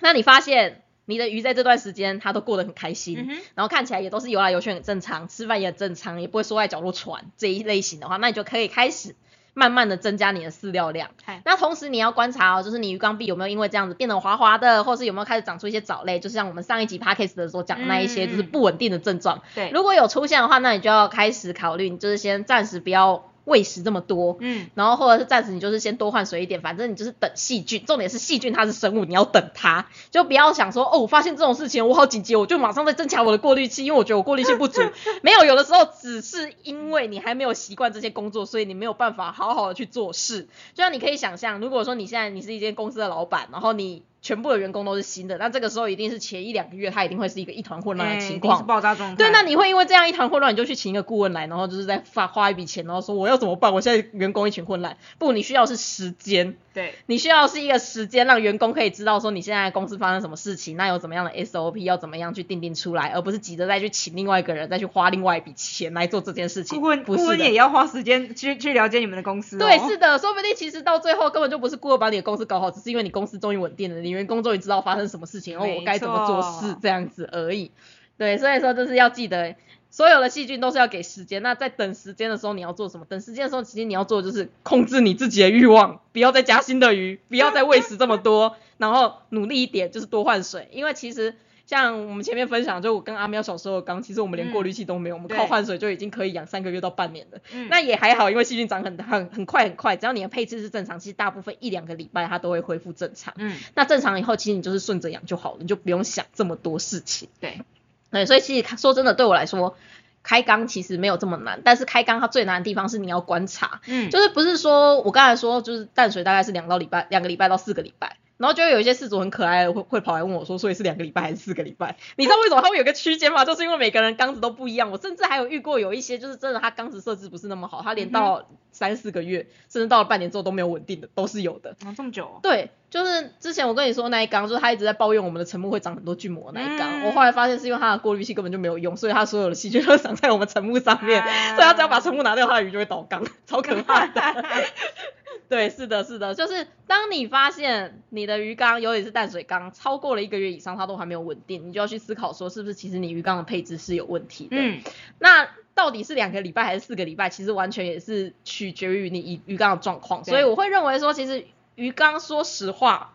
[0.00, 9.14] 那你发现你的鱼在这段时间它都过得很开心，嗯然后看起来也都是游来游去很正常，吃饭也很正常，也不会缩在角落喘这一类型的话，那你就可以开始
[9.54, 11.10] 慢慢的增加你的饲料量。
[11.44, 19.42] 那同时你要观察哦，就是你鱼缸壁有没有因为这样子变得滑滑的，或是有没有开始长出一些藻类，就是像我们上一集 podcast 的时候讲的那一些，就是不稳定的症状。
[19.54, 34.80] 对，如果有出现的话，那你就要开始考虑，你就是先暂时不要喂食这么多，嗯然后或者是暂时你就是先多换水一点，反正你就是等细菌，重点是细菌它是生物，你要等它，就不要想说哦，我发现这种事情我好紧急，我就马上在增强我的过滤器，因为我觉得我过滤器不足。
[35.22, 40.42] 没有，有的时候只是因为你还没有习惯这些工作，所以你没有办法好好的去做事。
[40.74, 48.64] 就像你可以想象，如果说你现在你是一间公司的老板，然后你全部的员工都是新的，那这个时候一定是前一两个月，他一定会是一个一团混乱的哎情况是。
[48.64, 49.16] 爆炸状态。
[49.16, 53.74] 对，那你会因为这样一团混乱，你就去请一个顾问来，然后就是在花花一笔钱，然后说我要怎么办？
[53.74, 54.96] 我现在员工一群混乱。
[55.18, 66.80] 不，你需要是时间，对，你需要是一个时间，让员工可以知道说你现在公司发生什么事情，那有怎么样的 SOP 要怎么样去定定出来，而不是急着再去请另外一个人再去花另外一笔钱来做这件事情。
[66.80, 69.58] 顾问不是的顾问也要花时间去去了解你们的公司、哦。
[69.58, 77.70] 对，是的，说不定其实到最后根本就不是顾问把你的公司搞好，只是因为你公司终于稳定了，你员工终于知道发生什么事情，然后我该怎么做事这样子而已。
[78.18, 79.56] 对，所以说就是要记得，
[79.90, 81.42] 所有的细菌都是要给时间。
[81.42, 83.06] 那在等时间的时候，你要做什么？
[83.08, 90.68] 等时间的时候，其实你要做的就是控制你自己的欲望，不要再加新的鱼，不要再喂食这么多，然后努力一点，就是多换水。
[90.72, 91.34] 因为其实
[91.72, 97.38] 像我们前面分享，就我跟阿喵小时候的缸，其实我们连过滤器都没有，我们靠换水就已经可以养三个月到半年了。
[97.50, 103.32] 嗯那也还好，因为细菌长很很很快很快，只要你的配置是正常，其实大部分一两个礼拜它都会恢复正常。
[103.38, 107.30] 嗯，那正常以后，其实你就是顺着养就好了，你就不用想这么多事情。
[107.40, 107.62] 对，
[108.10, 109.74] 对，所以其实说真的，对我来说，
[110.22, 118.18] 开缸其实没有这么难，但是开缸它最难的地方是你要观察，嗯，就是不是说我刚才说就是淡水大概是两到礼拜两个礼拜到四个礼拜。
[118.38, 121.96] 然后就会有一些饲主很可爱的会会跑来问我说，所以是两个礼拜还是四个礼拜？
[122.16, 123.44] 你知道为什么它会有个区间吗？
[123.44, 124.90] 就是因为每个人缸子都不一样。
[124.90, 131.76] 我甚至还有遇过有一些就是真的他缸子设置不是那么好，他连到三四个月，甚至到了半年之后都没有稳定的，都是有的。
[131.84, 144.20] 哦这么久、哦，对，就是之前我跟你说那一缸，就是他一直在抱怨我们的沉木会长很多菌膜那一缸，嗯我后来发现是因为它的过滤器根本就没有用，所以它所有的细菌都长在我们沉木上面，啊 所以它只要把沉木拿掉，它的鱼就会倒缸，超可怕的。
[145.52, 154.56] 对，是的，是的，就是当你发现你的鱼缸，尤其是淡水缸，超过了一个月以上，它都还没有稳定，你就要去思考说，是不是其实你鱼缸的配置是有问题的。
[154.56, 154.80] 嗯，
[155.18, 161.44] 那到底是两个礼拜还是四个礼拜，其实完全也是取决于你鱼鱼缸的状况，所以我会认为说，其实
[161.74, 163.14] 鱼缸说实话，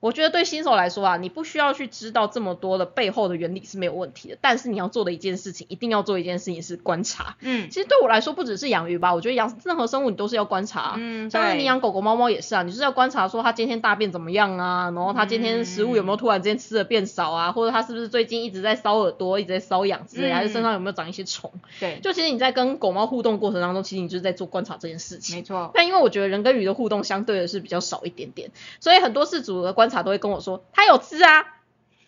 [0.00, 7.36] 我觉得对新手来说啊，你不需要去知道这么多的背后的原理是没有问题的，但是你要做的一件事情，一定要做一件事情是观察。
[7.40, 10.94] 嗯，其实对我来说，不只是养鱼吧，我觉得养任何生物你都是要观察啊。
[10.98, 21.50] 嗯，像是你养狗狗、猫猫也是啊，你就是要观察说它今天大便怎么样啊，然后它今天食物有没有突然之间吃的变少啊，或者它是不是最近一直在搔耳朵、一直在搔痒之类，嗯还是身上有没有长一些虫？
[21.80, 25.36] 对，就其实你在跟狗猫互动过程当中，其实你就是在做观察这件事情。
[25.36, 31.60] 没错，但因为我觉得人跟鱼的互动相对的是比较少一点点，所以很多事主的观察都会跟我说，它有吃啊，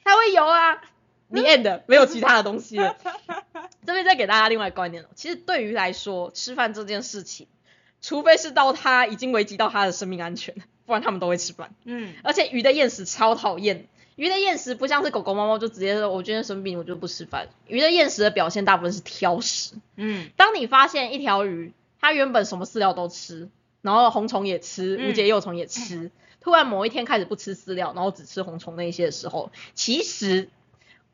[0.05, 0.83] 它会游啊。
[1.33, 2.97] 你 end 没有其他的东西了。
[3.87, 7.47] 这边再给大家另外一个观念哦，其实对鱼来说，吃饭这件事情，
[8.03, 10.57] 除非是到它已经危及到它的生命安全，
[10.87, 11.73] 不然他们都会吃饭。
[11.85, 19.75] 嗯，而且鱼的厌食超讨厌，鱼的厌食不像是狗狗猫猫就直接说我今天生病我就不吃饭，鱼的厌食的表现大部分是挑食。
[19.95, 23.49] 嗯，当你发现一条鱼，它原本什么饲料都吃，
[23.83, 26.11] 然后红虫也吃，嗯无节幼虫也吃，
[26.41, 30.49] 突然某一天开始不吃饲料，然后只吃红虫那一些的时候，其实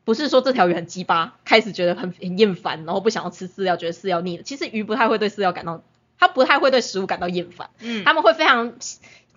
[0.05, 4.43] 不是说这条鱼很鸡巴，开始觉得很很厌烦，然后不想要吃饲料，觉得饲料腻了。
[4.43, 5.83] 其实鱼不太会对饲料感到，
[6.17, 8.75] 它不太会对食物感到厌烦，嗯，他们会非常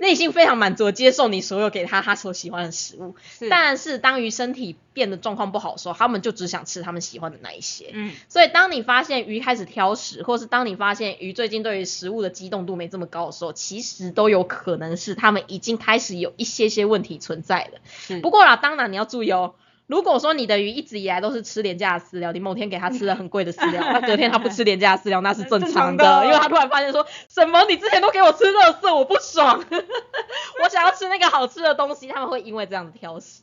[0.01, 3.15] 内心非常满足接受你所有给他他所喜欢的食物。
[3.39, 7.91] 是，但是当鱼身体变得状况不好的时候，他们就只想吃他们喜欢的那一些。
[7.93, 18.21] 嗯所以当你发现鱼开始挑食，或是当你发现鱼最近对于食物的激动度没这么高的时候，其实都有可能是他们已经开始有一些些问题存在了。
[18.23, 19.55] 不过啦，当然你要注意哦。
[19.91, 29.59] 如果说你的鱼一直以来都是吃廉价的饲料，你某天给它吃了很贵的饲料， 那隔天它不吃廉价的饲料，那是正常的，常的因为它突然发现说什么你之前都给我吃垃圾，我不爽，
[30.63, 33.43] 我想要吃那个好吃的东西，他们会因为这样子挑食。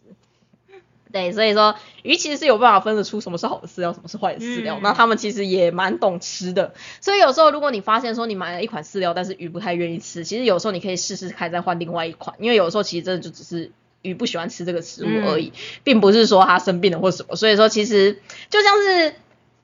[1.11, 4.77] 对，所以说鱼其实是有办法分得出什么是好的饲料，什么是坏的饲料。
[4.77, 13.71] 嗯那他们其实也蛮懂吃的，所以有时候如果你发现说你买了一款饲料，但是鱼不太愿意吃，其实有时候你可以试试看再换另外一款，因为有时候其实真的就只是
[14.01, 17.35] 鱼不喜欢吃这个食物而已，并不是说它生病了或什么。
[17.35, 18.19] 所以说其实
[18.49, 19.13] 就像是。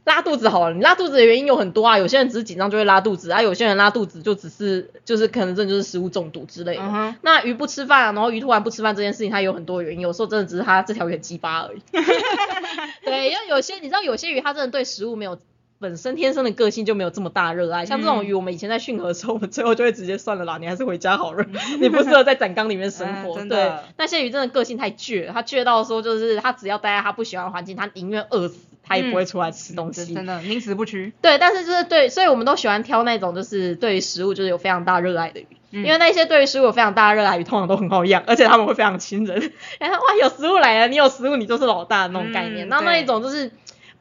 [0.06, 6.82] 拉肚子好了，你拉肚子的原因有很多啊，有些人只是紧张就会拉肚子啊，有些人拉肚子就只是就是可能真的就是食物中毒之类的。
[6.84, 11.80] 嗯，那鱼不吃饭、啊，然后鱼突然不吃饭这件事情，它有很多原因，有时候真的只是它这条鱼很鸡巴而已。
[13.06, 15.40] 对，因为有些你知道，有些鱼它真的对食物没有
[15.84, 21.46] 本身天生的个性就没有这么大热爱，像这种鱼，我们以前在训河的时候，我们最后就会直接算了啦，你还是回家好了，
[21.82, 23.36] 你不适合在展缸里面生活。
[23.44, 30.06] 嗯对，那些鱼真的个性太倔了，它倔到说就是它只要待在它不喜欢的环境，它宁愿饿死，它也不会出来吃东西。
[30.06, 31.12] 真真的宁死不屈。
[31.22, 39.52] 对，但是就是对，所以我们都喜欢挑那种就是对于食物就是有非常大热爱的鱼，嗯因为那些对于食物有非常大的热爱鱼，通常都很好养，而且他们会非常亲人。
[39.80, 42.68] 然后哇，有食物来了，你有食物，你就是老大的那种概念。
[42.68, 43.52] 嗯那、那一种就是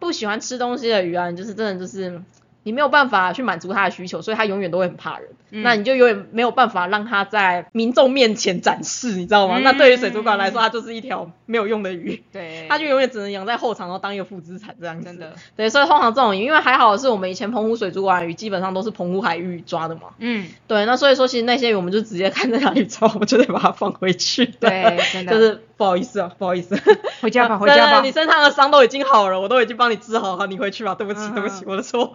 [0.03, 2.21] 不喜欢吃东西的鱼啊，你就是真的就是。
[2.65, 5.29] 你没有办法去满足它的需求，所以它永远都会很怕人。
[5.51, 9.59] 嗯那你就永远没有办法让它在民众面前展示，你知道吗？
[9.59, 15.05] 嗯那对于水族馆来说，它就是一条没有用的鱼，对，它就永远只能养在后场，然后当一个负资产这样子。
[15.05, 20.03] 真的，对，所以通常这种鱼，因为还好是我们以前澎湖水族馆的鱼基本上都是澎湖海域抓的嘛。
[20.19, 24.47] 嗯，对，那所以说其实那些鱼我们就直接看在哪里抓，我们就得把它放回去。
[24.47, 26.81] 对真的 就是不好意思啊，不好意思。
[27.21, 28.13] 回家吧，回家吧对你。
[28.13, 30.95] 身上的伤都已经好了，我都已经帮你治好，了，你回去吧。
[30.97, 32.15] 对不起，嗯对不起，我的错。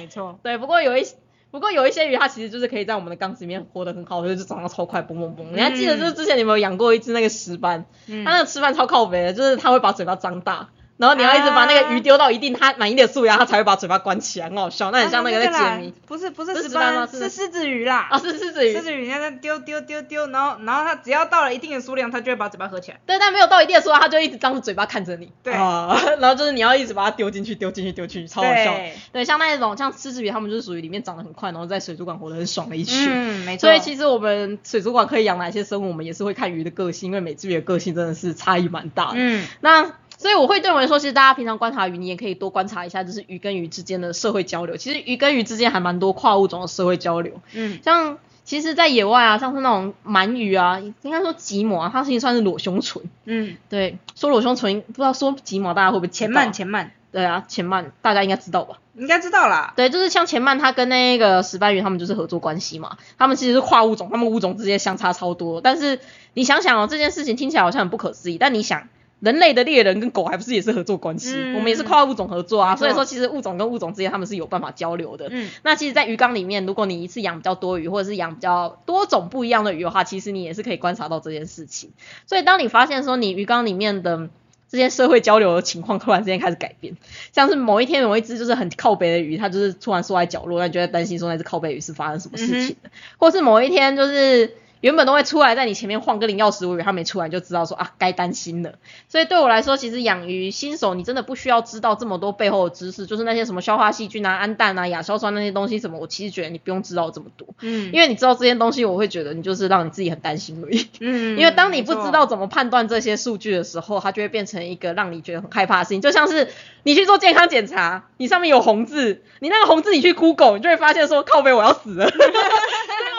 [0.00, 1.16] 没错， 对，不过有一些。
[1.50, 5.44] 不过有一些鱼，它其实就是可以在我们的缸子里面活得很好，就是长得超快，嘣嘣嘣。
[5.52, 14.90] 你还记得就是之前你们有养过一只那个石斑，嗯它那个吃饭超靠北的，就是它会把嘴巴张大，然后你要一直把那个鱼丢到一定它满意的数量，它才会把嘴巴关起来，很好笑。
[14.90, 15.92] 那很像那个在解谜。
[16.06, 18.08] 不是不是石不是石斑吗，是是狮子鱼啦。
[18.10, 18.82] 啊，是狮子鱼狮。
[18.82, 22.98] 子鱼，你看它丢丢丢丢，然后然后它只要到了一定的数量，它就会把嘴巴合起来。
[23.06, 25.30] 对，但没有到一定的数量，它就一直张着嘴巴看着你。
[25.42, 28.74] 对啊， 然后就是你要一直把它丢进去，丢进去，丢进去，超好笑。
[28.74, 32.96] 对对，像那种像狮子鱼，它们就是属于里面长得很快，然后在水族馆活得很爽的一群。
[33.10, 33.68] 嗯，没错。
[33.68, 39.14] 所以其实我们水族馆可以养哪些生物，我们也是会看鱼的个性，因为每只鱼的个性真的是差异蛮大的。
[39.16, 44.76] 嗯，那所以我会认为说，其实大家平常观察鱼，你也可以多观察一下，就是鱼跟鱼之间的社会交流。
[44.76, 47.40] 其实鱼跟鱼之间还蛮多跨物种的社会交流。
[47.52, 53.02] 嗯，像其实，在野外啊，像是那种鳗鱼啊，应该说吉摩啊，它其实算是裸胸唇。
[53.24, 58.78] 嗯，对，说裸胸唇，不知道说吉摩大家会不会前慢前慢，对啊，前鳗大家应该知道吧？
[58.94, 59.74] 应该知道啦。
[59.76, 62.96] 对，就是像前鳗它跟那个石斑鱼，他们就是合作关系嘛。
[63.18, 65.60] 他们其实是跨物种，他们物种之间相差超多。
[65.60, 66.00] 但是
[66.32, 68.88] 你想想哦，这件事情听起来好像很不可思议，但你想。
[69.20, 71.32] 人类的猎人跟狗还不是也是合作关系？
[71.34, 75.28] 嗯我们也是跨物种合作啊，所以说其实物种跟物种之间他们是有办法交流的。
[75.30, 81.92] 嗯，那其实，在鱼缸里面，如果你一次养比较多鱼，或者是养比较多种不一样的鱼的话，其实你也是可以观察到这件事情。
[82.26, 84.28] 所以，当你发现说你鱼缸里面的
[84.68, 86.94] 这些社会交流的情况突然之间开始改变，
[87.32, 94.56] 像是某一天有一只就是很靠北的鱼，它就是突然缩在角落，那你就会担心说那只靠北鱼是发生什么事情的，或是某一天就是。
[94.86, 98.74] 原本都会出来在你前面晃个零钥匙，我以为他没出来，就知道说啊该担心了。
[99.08, 110.86] 所以对我来说，其实养鱼新手你真的不需要知道这么多背后的知识，就是那些什么消化细菌啊、氨氮啊、亚硝酸那些东西什么，我其实觉得你不用知道这么多，嗯，因为你知道这些东西，我会觉得你就是让你自己很担心而已。
[111.00, 116.00] 嗯，因为当你不知道，怎么判断这些数据的时候，它就会变成一个让你觉得很害怕的事情。
[116.00, 116.46] 就像是
[116.84, 122.08] 你去做健康检查，你上面有红字，你那个红字你去 Google，你就会发现说靠背我要死了。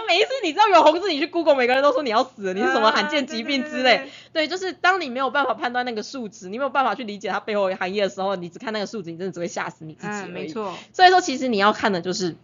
[0.07, 3.95] 每一次你知道有红字，你去 Google，每个人都说你要死了，你是什么罕见疾病之类。
[3.95, 10.29] 啊对对对对，就是当你没有办法判断那个数值，你没有办法去理解它背后含义的时候，你只看那个数值，你真的只会吓死你自己而已。
[10.29, 12.35] 嗯，没错，所以说，其实你要看的就是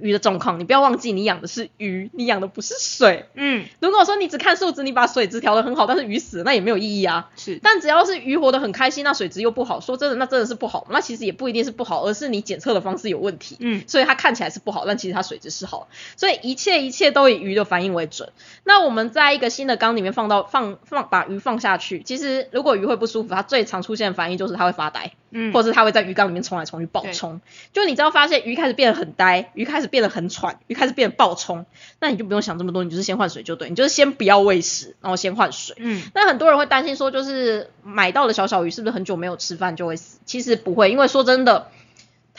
[0.00, 3.26] 鱼的状况，你不要忘记你养的是鱼，你养的不是水。
[3.34, 7.30] 嗯，如果说你只看数值，你把水质调得很好，但是鱼死了，那也没有意义啊。
[7.36, 10.86] 是，但只要是鱼活得很开心，那水质又不好，说真的，那真的是不好。
[10.90, 13.56] 那其实也不一定是不好，而是你检测的方式有问题。
[13.60, 15.88] 嗯，所以它看起来是不好，但其实它水质是好。
[16.16, 18.30] 所以一切一切都以鱼的反应为准。
[18.64, 25.12] 那我们在一个新的缸里面放到放放把鱼放下去，其实如果鱼会不舒服，它最常出现的反应就是它会发呆。
[25.30, 27.40] 嗯，或者是它会在鱼缸里面冲来冲去暴冲。
[27.72, 31.66] 就你只要发现鱼开始变得很呆，鱼开始变得很喘，鱼开始变得暴冲，
[32.00, 35.76] 那你就不用想这么多，你就是先换水就对，你就是先不要喂食，然后先换水。
[35.78, 40.18] 嗯那很多人会担心说，就是买到的小小鱼是不是很久没有吃饭就会死？
[40.24, 41.68] 其实不会，因为说真的，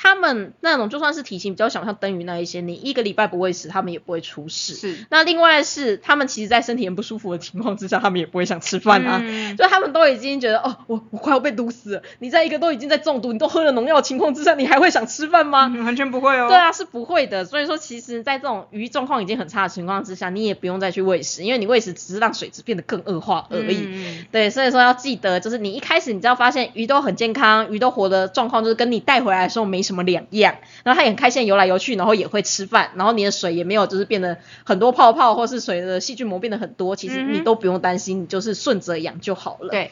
[0.02, 4.74] 他们那种就算是体型比较小，像灯鱼那一些，你一个礼拜不喂食，他们也不会出事。
[4.74, 9.20] 是，那另外是，他们其实，在身体很不舒服的情况之下，他们也不会想吃饭啊。
[9.22, 12.04] 嗯就他们都已经觉得，哦，我我快要被毒死了。
[12.20, 15.70] 你在一个都已经在中毒，你都喝了农药的情况之下，你还会想吃饭吗？
[15.76, 16.48] 嗯完全不会哦。
[16.48, 17.44] 对啊，是不会的。
[17.44, 23.80] 所以说，其实，在这种鱼状况已经很差的情况之下，你也不用再去喂食，因为你喂食只是让水质变得更恶化而已。
[23.86, 39.70] 嗯对，所以说要记得，就是你一开始你只要发现鱼都很健康，鱼都活的状况就是跟你带回来的时候没什么两样，然后它也很开心游来游去，然后也会吃饭，然后你的水也没有就是变得很多泡泡，或是水的细菌膜变得很多，其实你都不用担心，你就是顺着养就好了。
[39.70, 39.90] 对，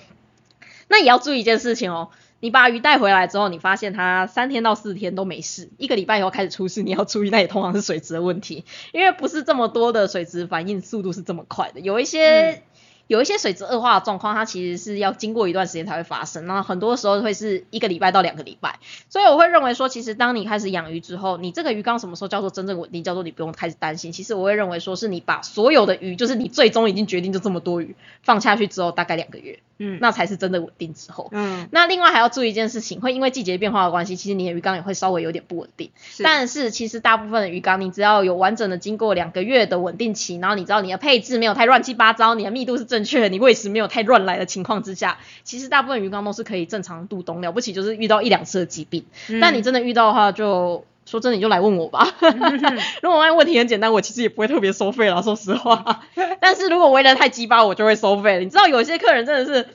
[0.87, 12.61] 那也要注意一件事情哦，你把鱼带回来之后，你发现它三天到四天都没事，一个礼拜以后开始出事，你要注意，那也通常是水质的问题，因为不是这么多的水质反应速度是这么快的，有一些。
[13.07, 18.79] 有一些水质恶化的状况，它其实是要经过一段时间才会发生，那很多时候会是一个礼拜到两个礼拜，
[19.09, 24.11] 所以我会认为说，其实当你开始养鱼之后，你这个鱼缸什么时候叫做真正稳定，叫做你不用开始担心。
[24.11, 31.29] 其实我会认为说，是你把所有的鱼，就是你最终已经决定就这么多鱼放下去之后，大概两个月，嗯那才是真的稳定之后。
[31.31, 35.91] 嗯，那另外还要注意一件事情，会因为季节变化的关系，其实你的鱼缸也会稍微有点不稳定。
[35.99, 49.05] 是但是其实大部分的鱼缸，你只要有完整的经过两个月的稳定期，然后你知道你的配置没有太乱七八糟，你的密度是正确的，你喂食没有太乱来的情况之下，其实大部分鱼缸都是可以正常度冬，了不起就是遇到一两次的疾病。
[49.29, 50.85] 嗯但你真的遇到的话就。
[51.07, 52.07] 说真的，你就来问我吧。
[53.01, 56.01] 如果问问题很简单，我其实也不会特别收费啦， 说实话。
[56.41, 58.39] 但是如果为人太鸡巴，我就会收费了。
[58.41, 59.69] 你知道有些客人真的是，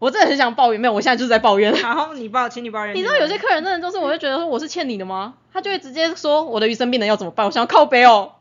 [0.00, 1.72] 我真的很想抱怨，没有，我现在就是在抱怨。
[1.72, 2.94] 然后你报，请你抱怨。
[2.94, 5.34] 你知道有些客人真的就是，我就觉得说我是欠你的吗？
[5.52, 7.46] 他就会直接说我的鱼生病了要怎么办？
[7.46, 8.32] 我想要靠背哦，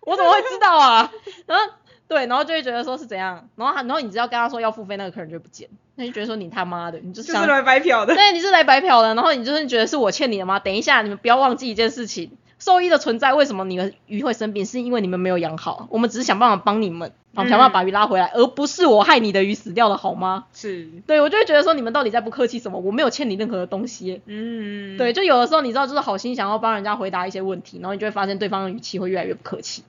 [0.00, 1.12] 我怎么会知道啊？
[1.46, 1.64] 然后
[2.08, 8.14] 对，然后就会觉得说是怎样，然后他然后你只要跟他说要付费，那个客人就会不见，那就觉得说你他妈的，你就是想就是来白嫖的。
[8.14, 10.58] 对，你是来白嫖的，然后你就是觉得是我欠你的吗？
[10.60, 20.44] 等一下，你们不要忘记一件事情，兽医的存在，为什么你们鱼会生病，是因为你们没有养好，我们只是想办法帮你们，想办法把鱼拉回来，而不是我害你的鱼死掉了好吗？
[20.52, 22.78] 是，对我就会觉得说你们到底在不客气什么？
[22.78, 24.20] 我没有欠你任何的东西。
[24.26, 29.82] 嗯，对，就有的时候你知道，就是好心想要帮人家回答一些问题，然后你就会发现对方的语气会越来越不客气，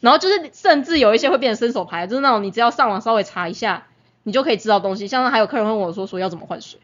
[0.00, 3.86] 然后就是甚至有一些会变成伸手牌，就是那种你只要上网稍微查一下，
[4.28, 5.08] 你就可以知道东西。
[5.08, 6.78] 像还有客人问我说说要怎么换水，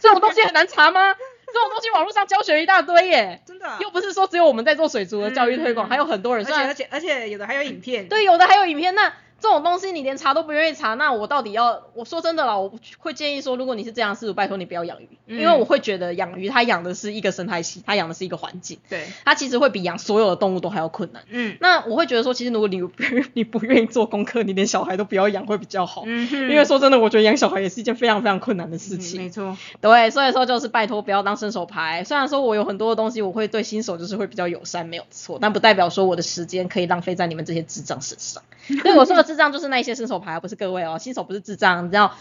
[0.00, 1.14] 这种东西很难查吗？
[1.46, 3.78] 这种东西网络上教学一大堆耶， 真的啊。
[3.80, 6.44] 又不是说只有我们在做水族的教育推广，嗯还有很多人。
[6.44, 8.08] 而且而且而且有的还有影片。
[8.08, 9.12] 对，有的还有影片，那
[9.44, 11.82] 这种东西你连查都不愿意查，那我到底要？
[11.92, 21.22] 我说真的啦，我会建议说，如果你是这样事主，拜托你不要养鱼，嗯因为我会觉得养鱼它养的是一个生态系，它养的是一个环境，对，它其实会比养所有的动物都还要困难。
[21.28, 22.90] 嗯那我会觉得说，其实如果你不
[23.34, 26.04] 你不愿意做功课，你连小孩都不要养会比较好。
[26.06, 29.20] 嗯哼，因为说真的，我觉得养小孩也是一件非常非常困难的事嗯情。
[29.20, 29.54] 没错。
[29.82, 32.02] 对，所以说就是拜托不要当伸手牌。
[32.02, 38.42] 虽然说我有很多的东西，我会对新手就是会比较友善，没有错，但不代表说我的时间可以浪费在你们这些智障身上。
[38.82, 42.14] 对我说的智障就是那些新手牌，不是各位哦，新手不是智障，你知道。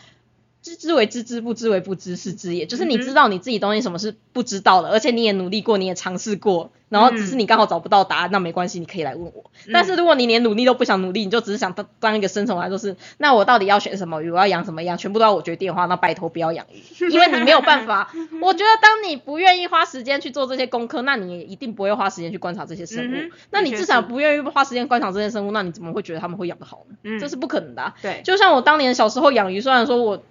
[0.64, 2.66] 知之为知之，不知为不知，是知也。
[2.66, 9.52] 就是你知道你自己东西什么是不知道的，而且你也努力过，你也尝试过，然后只是你刚好找不到答案，那没关系，你可以来问我。
[9.74, 18.14] 但是如果你连努力都不想努力，你就只是想当当一个生存来，就是那我到底要选什么鱼，我要养什么样，全部都要我决定的话，那拜托不要养鱼， 因为你没有办法。
[18.42, 23.16] 我觉得当你不愿意花时间去做这些功课，那你也一定不会花时间去观察这些生物。
[23.16, 26.96] 嗯那你至少不愿意花时间观察这些生物，那你怎么会觉得他们会养得好呢？
[27.04, 27.96] 嗯这是不可能的、啊。
[28.02, 30.24] 对，就像我当年小时候养鱼，虽然说我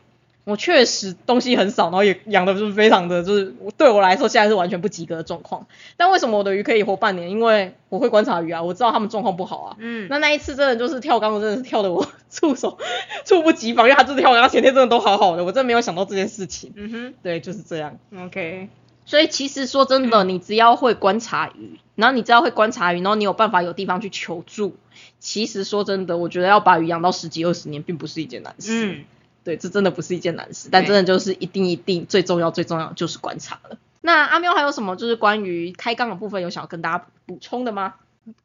[0.44, 5.66] 我确实东西很少，然后也养的就是非常的，就是对我来说现在是完全不及格的状况。
[5.96, 7.30] 但为什么我的鱼可以活半年？
[7.30, 9.76] 因为我会观察鱼啊，我知道它们状况不好啊。
[9.78, 12.78] 嗯，那那一次真的就是跳缸，真的是跳的我 措手
[13.24, 16.72] 猝不及防，因为它就是跳缸，它前天真的都好好的，我真的没有想到这件事情。
[16.74, 17.96] 嗯哼对，就是这样。
[18.26, 18.68] ，OK，
[19.06, 24.74] 所以其实说真的，你只要会观察鱼，然后你只要会观察鱼，然后你有办法有地方去求助，
[25.20, 28.88] 其实说真的，我觉得要把鱼养到十几二十年，并不是一件难事。
[28.88, 29.04] 嗯，
[29.44, 33.78] 对，这真的不是一件难事，但真的就是一定一定最重要最重要就是观察了。
[34.00, 37.94] 那阿喵还有什么就是关于开缸的部分有想要跟大家补充的吗？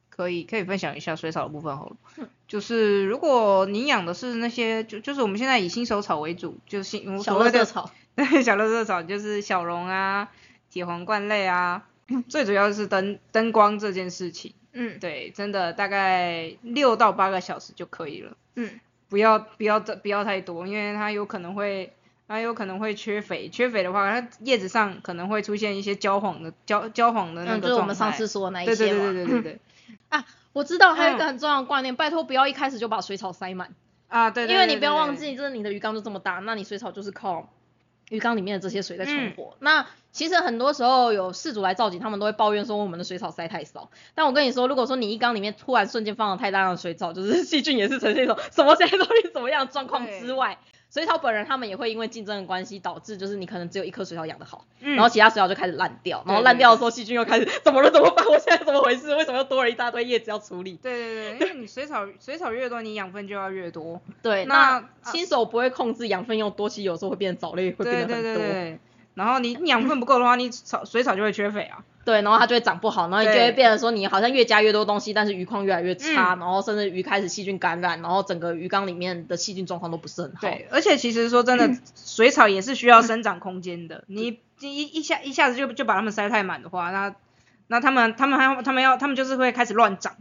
[0.09, 1.95] 可以可以分享一下水草的部分好了。
[2.17, 10.29] 嗯就是如果你养的是那些，就就是我们现在以新手草为主，就是新小所谓的乐色草， 对，小乐色草就是小龙啊、
[10.69, 11.83] 铁皇冠类啊，
[12.29, 14.53] 最主要是灯灯光这件事情。
[14.71, 18.79] 嗯对，真的大概六到八个小时就可以了，嗯，
[19.09, 21.93] 不要不要不要太多，因为它有可能会
[22.27, 28.63] 它有可能会缺肥，缺肥的话，它叶子上可能会出现一些焦黄的焦焦黄的那就是我们上次说的那。
[28.63, 29.59] 一些对对对嘛对对对对
[30.09, 31.27] 啊，我知道还有一个嗯。
[31.27, 33.73] 很重要的观念，拜托不要一开始就把水草塞满，
[34.09, 37.49] 啊，对对，因为你不要忘记，就是你的鱼缸就这么大，那你水草就是靠
[38.09, 39.33] 鱼缸里面的这些水在存嗯。
[39.37, 39.55] 活。
[39.59, 39.85] 那
[40.17, 43.91] 其实很多时候有事主来造景，他们都会抱怨说我们的水草塞太少。
[44.15, 50.57] 但我跟你说，如果说你一缸里面突然瞬间放了太大量的水草，就是细菌也是呈现一种什么现在到底怎么样的状况之外，
[50.91, 58.25] 水草本人他们也会因为竞争的关系，导致就是你可能只有一颗水草养得好，嗯然后其他水草就开始烂掉，然后烂掉的时候细菌又开始怎么了怎么办？
[58.25, 59.13] 我现在怎么回事？
[59.13, 60.79] 为什么又多了一大堆叶子要处理？
[60.81, 64.01] 对对对， 因为你水草水草越多，你养分就要越多。
[64.23, 68.33] 对，那那新手不会控制养分用多，其实有时候会变成藻类，会变得很多。
[68.33, 68.79] 对对。
[69.17, 71.83] 然后你你养分不够的话，你草水草就会缺肥啊。
[72.05, 80.41] 对，然后它就会长不好，然后你就会变成说你好像越加越多东西，但是鱼况越来越差，嗯然后甚至鱼开始细菌感染，然后整个鱼缸里面的细菌状况都不是很好。
[80.41, 84.03] 对，而且其实说真的，水草也是需要生长空间的。
[84.07, 87.13] 你一一下一下子就就把它们塞太满的话，那
[87.67, 90.15] 那他们他们还要它们要他们就是会开始乱长，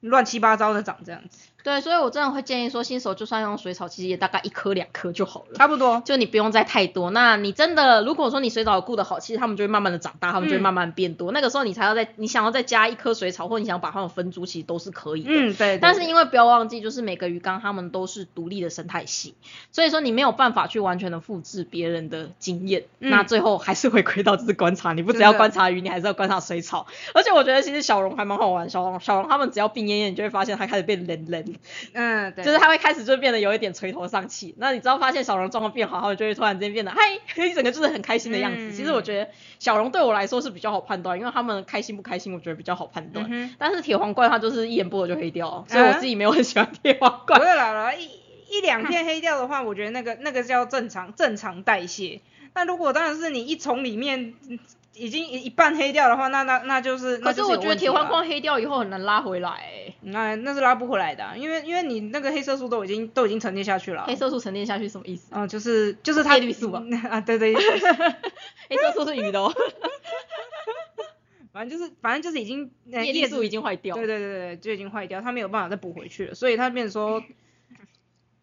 [0.00, 1.48] 乱七八糟的长这样子。
[1.62, 5.56] 对，所以我真的会建议说，新手就算用水草，其实也大概一颗两颗就好了。
[5.56, 6.02] 差不多。
[6.04, 11.32] 就你不用再太多，那你真的如果说你水草顾得好，其实它们就会慢慢的长大，它们就会嗯慢慢变多。
[11.32, 15.30] 那个时候你才要再你想要再加一颗水草，或你想把它们分株，其实都是可以的。
[15.30, 15.72] 嗯，对。
[15.72, 19.34] 对对但是因为不要忘记，就是每个鱼缸它们都是独立的生态系，
[19.70, 26.86] 所以说你没有办法去完全的复制别人的经验，嗯那最后还是回归到就是观察，你不只要观察鱼，你还是要观察水草。
[27.14, 31.51] 而且我觉得其实小龙还蛮好玩，小龙小龙他们只要病恹恹，你就会发现它开始变冷冷，
[31.94, 32.44] 嗯，对。
[32.44, 34.54] 就是他会开始就变得有一点垂头丧气。
[34.58, 36.98] 那你知道发现小龙状况变好，它们就会突然间变得嗨，
[37.36, 38.58] 一整个就是很开心的样子。
[38.58, 43.26] 嗯其实我觉得小龙对我来说是比较好判断，因为他们开心不开心，我觉得比较好判断。
[43.30, 47.38] 嗯，但是铁皇冠它就是一眼不合就黑掉，所以我自己没有很喜欢铁皇冠。
[47.38, 48.08] 不会啦啦，一
[48.48, 52.20] 一两片黑掉的话，我觉得那个那个叫正常正常代谢。
[52.54, 54.58] 那如果当然是你一从里面嗯
[54.94, 64.04] 已经一一半黑掉的话，那那那就是可是我觉得铁环框黑掉以后很难拉回来、欸，那那是拉不回来的啊、因为因为你那个黑色素都已经都已经沉淀下去了啊。
[64.06, 65.28] 黑色素沉淀下去什么意思？
[65.30, 67.54] 嗯，就是就是它叶绿素吧 啊，对对，
[68.68, 69.52] 黑色素是鱼的哦，
[71.52, 73.94] 反正就是反正就是已经呃叶绿素已经坏掉。
[73.94, 77.22] 对对对对，就已经坏掉，它没有办法再补回去了，所以它变成说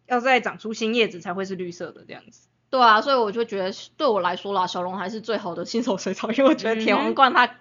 [0.06, 2.48] 要再长出新叶子才会是绿色的这样子。
[2.70, 7.56] 对啊，所以我就觉得对我来说啦，小龙还是最好的新手水草，因为我觉得铁皇冠它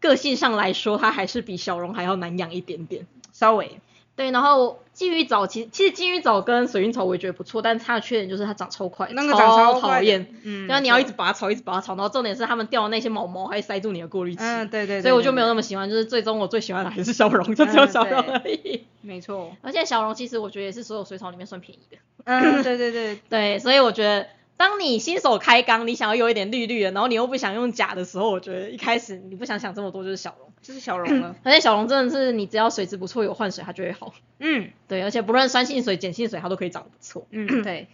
[0.00, 3.06] 个性上来说，它还是比小龙还要难养一点点。
[3.30, 3.78] 稍微，
[4.16, 10.34] 对，然后金鱼藻其实其实金鱼藻跟水云草我也觉得不错，但是它的缺点就是它长超快，那个长超讨厌。
[10.42, 14.38] 嗯，然后你要一对直拔草，一直拔草，然后重点是它们掉的那些毛毛还塞住你的过滤器。
[14.40, 18.84] 嗯，对对对，所以我就没有那么喜欢，就是最终我最喜欢的还是小龙，就只有小龙而已。
[19.02, 24.26] 没错，而且小龙其实我觉得也是所有水草里面算便宜的，嗯，对对对， 对，所以我觉得
[24.58, 34.70] 当你新手开缸，你想要有一点绿绿的，然后你又不想用假的时候，我觉得一开始你不想想这么多就是小龙，就是小龙了，而且小龙真的是你只要水质不错，有换水它就会好，嗯。
[34.88, 37.88] 对，而且不论酸性水、碱性水它都可以长得不错，嗯， 对，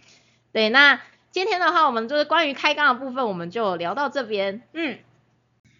[0.51, 1.01] 对，那
[1.31, 4.63] 今天的话我们就是关于开缸的部分，我们就聊到这边。
[4.73, 4.97] 嗯，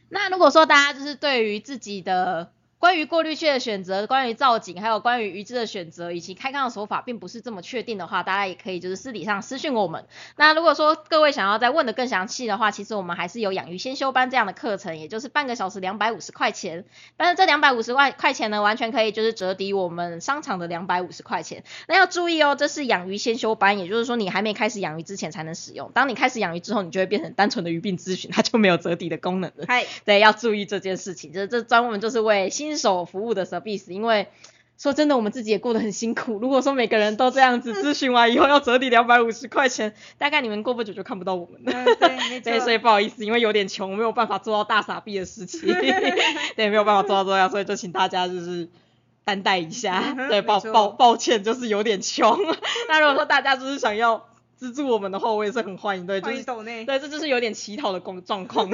[0.10, 2.52] 那如果说大家就是对于自己的
[2.86, 10.06] 关于过滤器的选择、关于造景，还有关于鱼质的选择，以及开缸的手法，并不是这么确定的话，大家也可以就是私底上私讯我们。
[10.36, 16.86] 那如果说各位想要再问的更详细的话，其实我们还是有养鱼先修班这样的课程，也就是半个小时两百五十块钱。
[17.18, 21.64] 但是这两百五十块块钱呢，完全可以就是折抵我们商场的两百五十块钱。
[21.88, 25.90] 那要注意哦，这是养鱼先修班，也就是说你还没开始养鱼之前才能使用。
[25.96, 29.66] 当你开始养鱼之后，你就会变成单纯的鱼病咨询，它就没有折抵的功能了。
[29.68, 34.28] 嗨，对，要注意这件事情，就是这专门就是为新手服务的 service，因为
[34.78, 36.38] 说真的，我们自己也过得很辛苦。
[36.42, 41.72] 如果说每个人都这样子咨询完以后要折抵两百五十块钱，大概你们过不久就看不到我们了。
[41.72, 45.62] 嗯，对， 所，以不好意思，因为有点穷，没有办法做到大傻逼的事情，
[46.58, 48.68] 对，没有办法做到这样，所以就请大家就是
[49.24, 52.38] 担待一下嗯，对，抱抱抱歉，就是有点穷。
[52.90, 54.26] 那如果说大家就是想要
[54.58, 56.44] 资助我们的话，我也是很欢迎，对，就欢是
[56.86, 58.70] 对，这就是有点乞讨的状状况。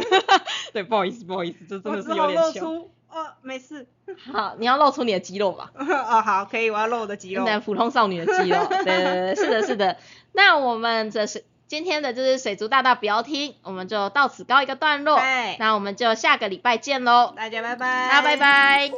[0.73, 2.89] 对，不好意思，不好意思，这真的是有点穷。
[3.11, 3.85] 哦，没事，
[4.31, 8.65] 好，你要露出你的肌肉吧，哦，好，可以，我要露我的肌肉，那，普通少女的肌肉。
[8.69, 9.97] 对对对，是的，是的。
[10.31, 15.19] 那我们这是今天的就是水族大大不要听，我们就到此告一个段落。
[15.19, 18.37] 对那我们就下个礼拜见喽，大家拜拜，大家拜。
[18.37, 18.89] 拜。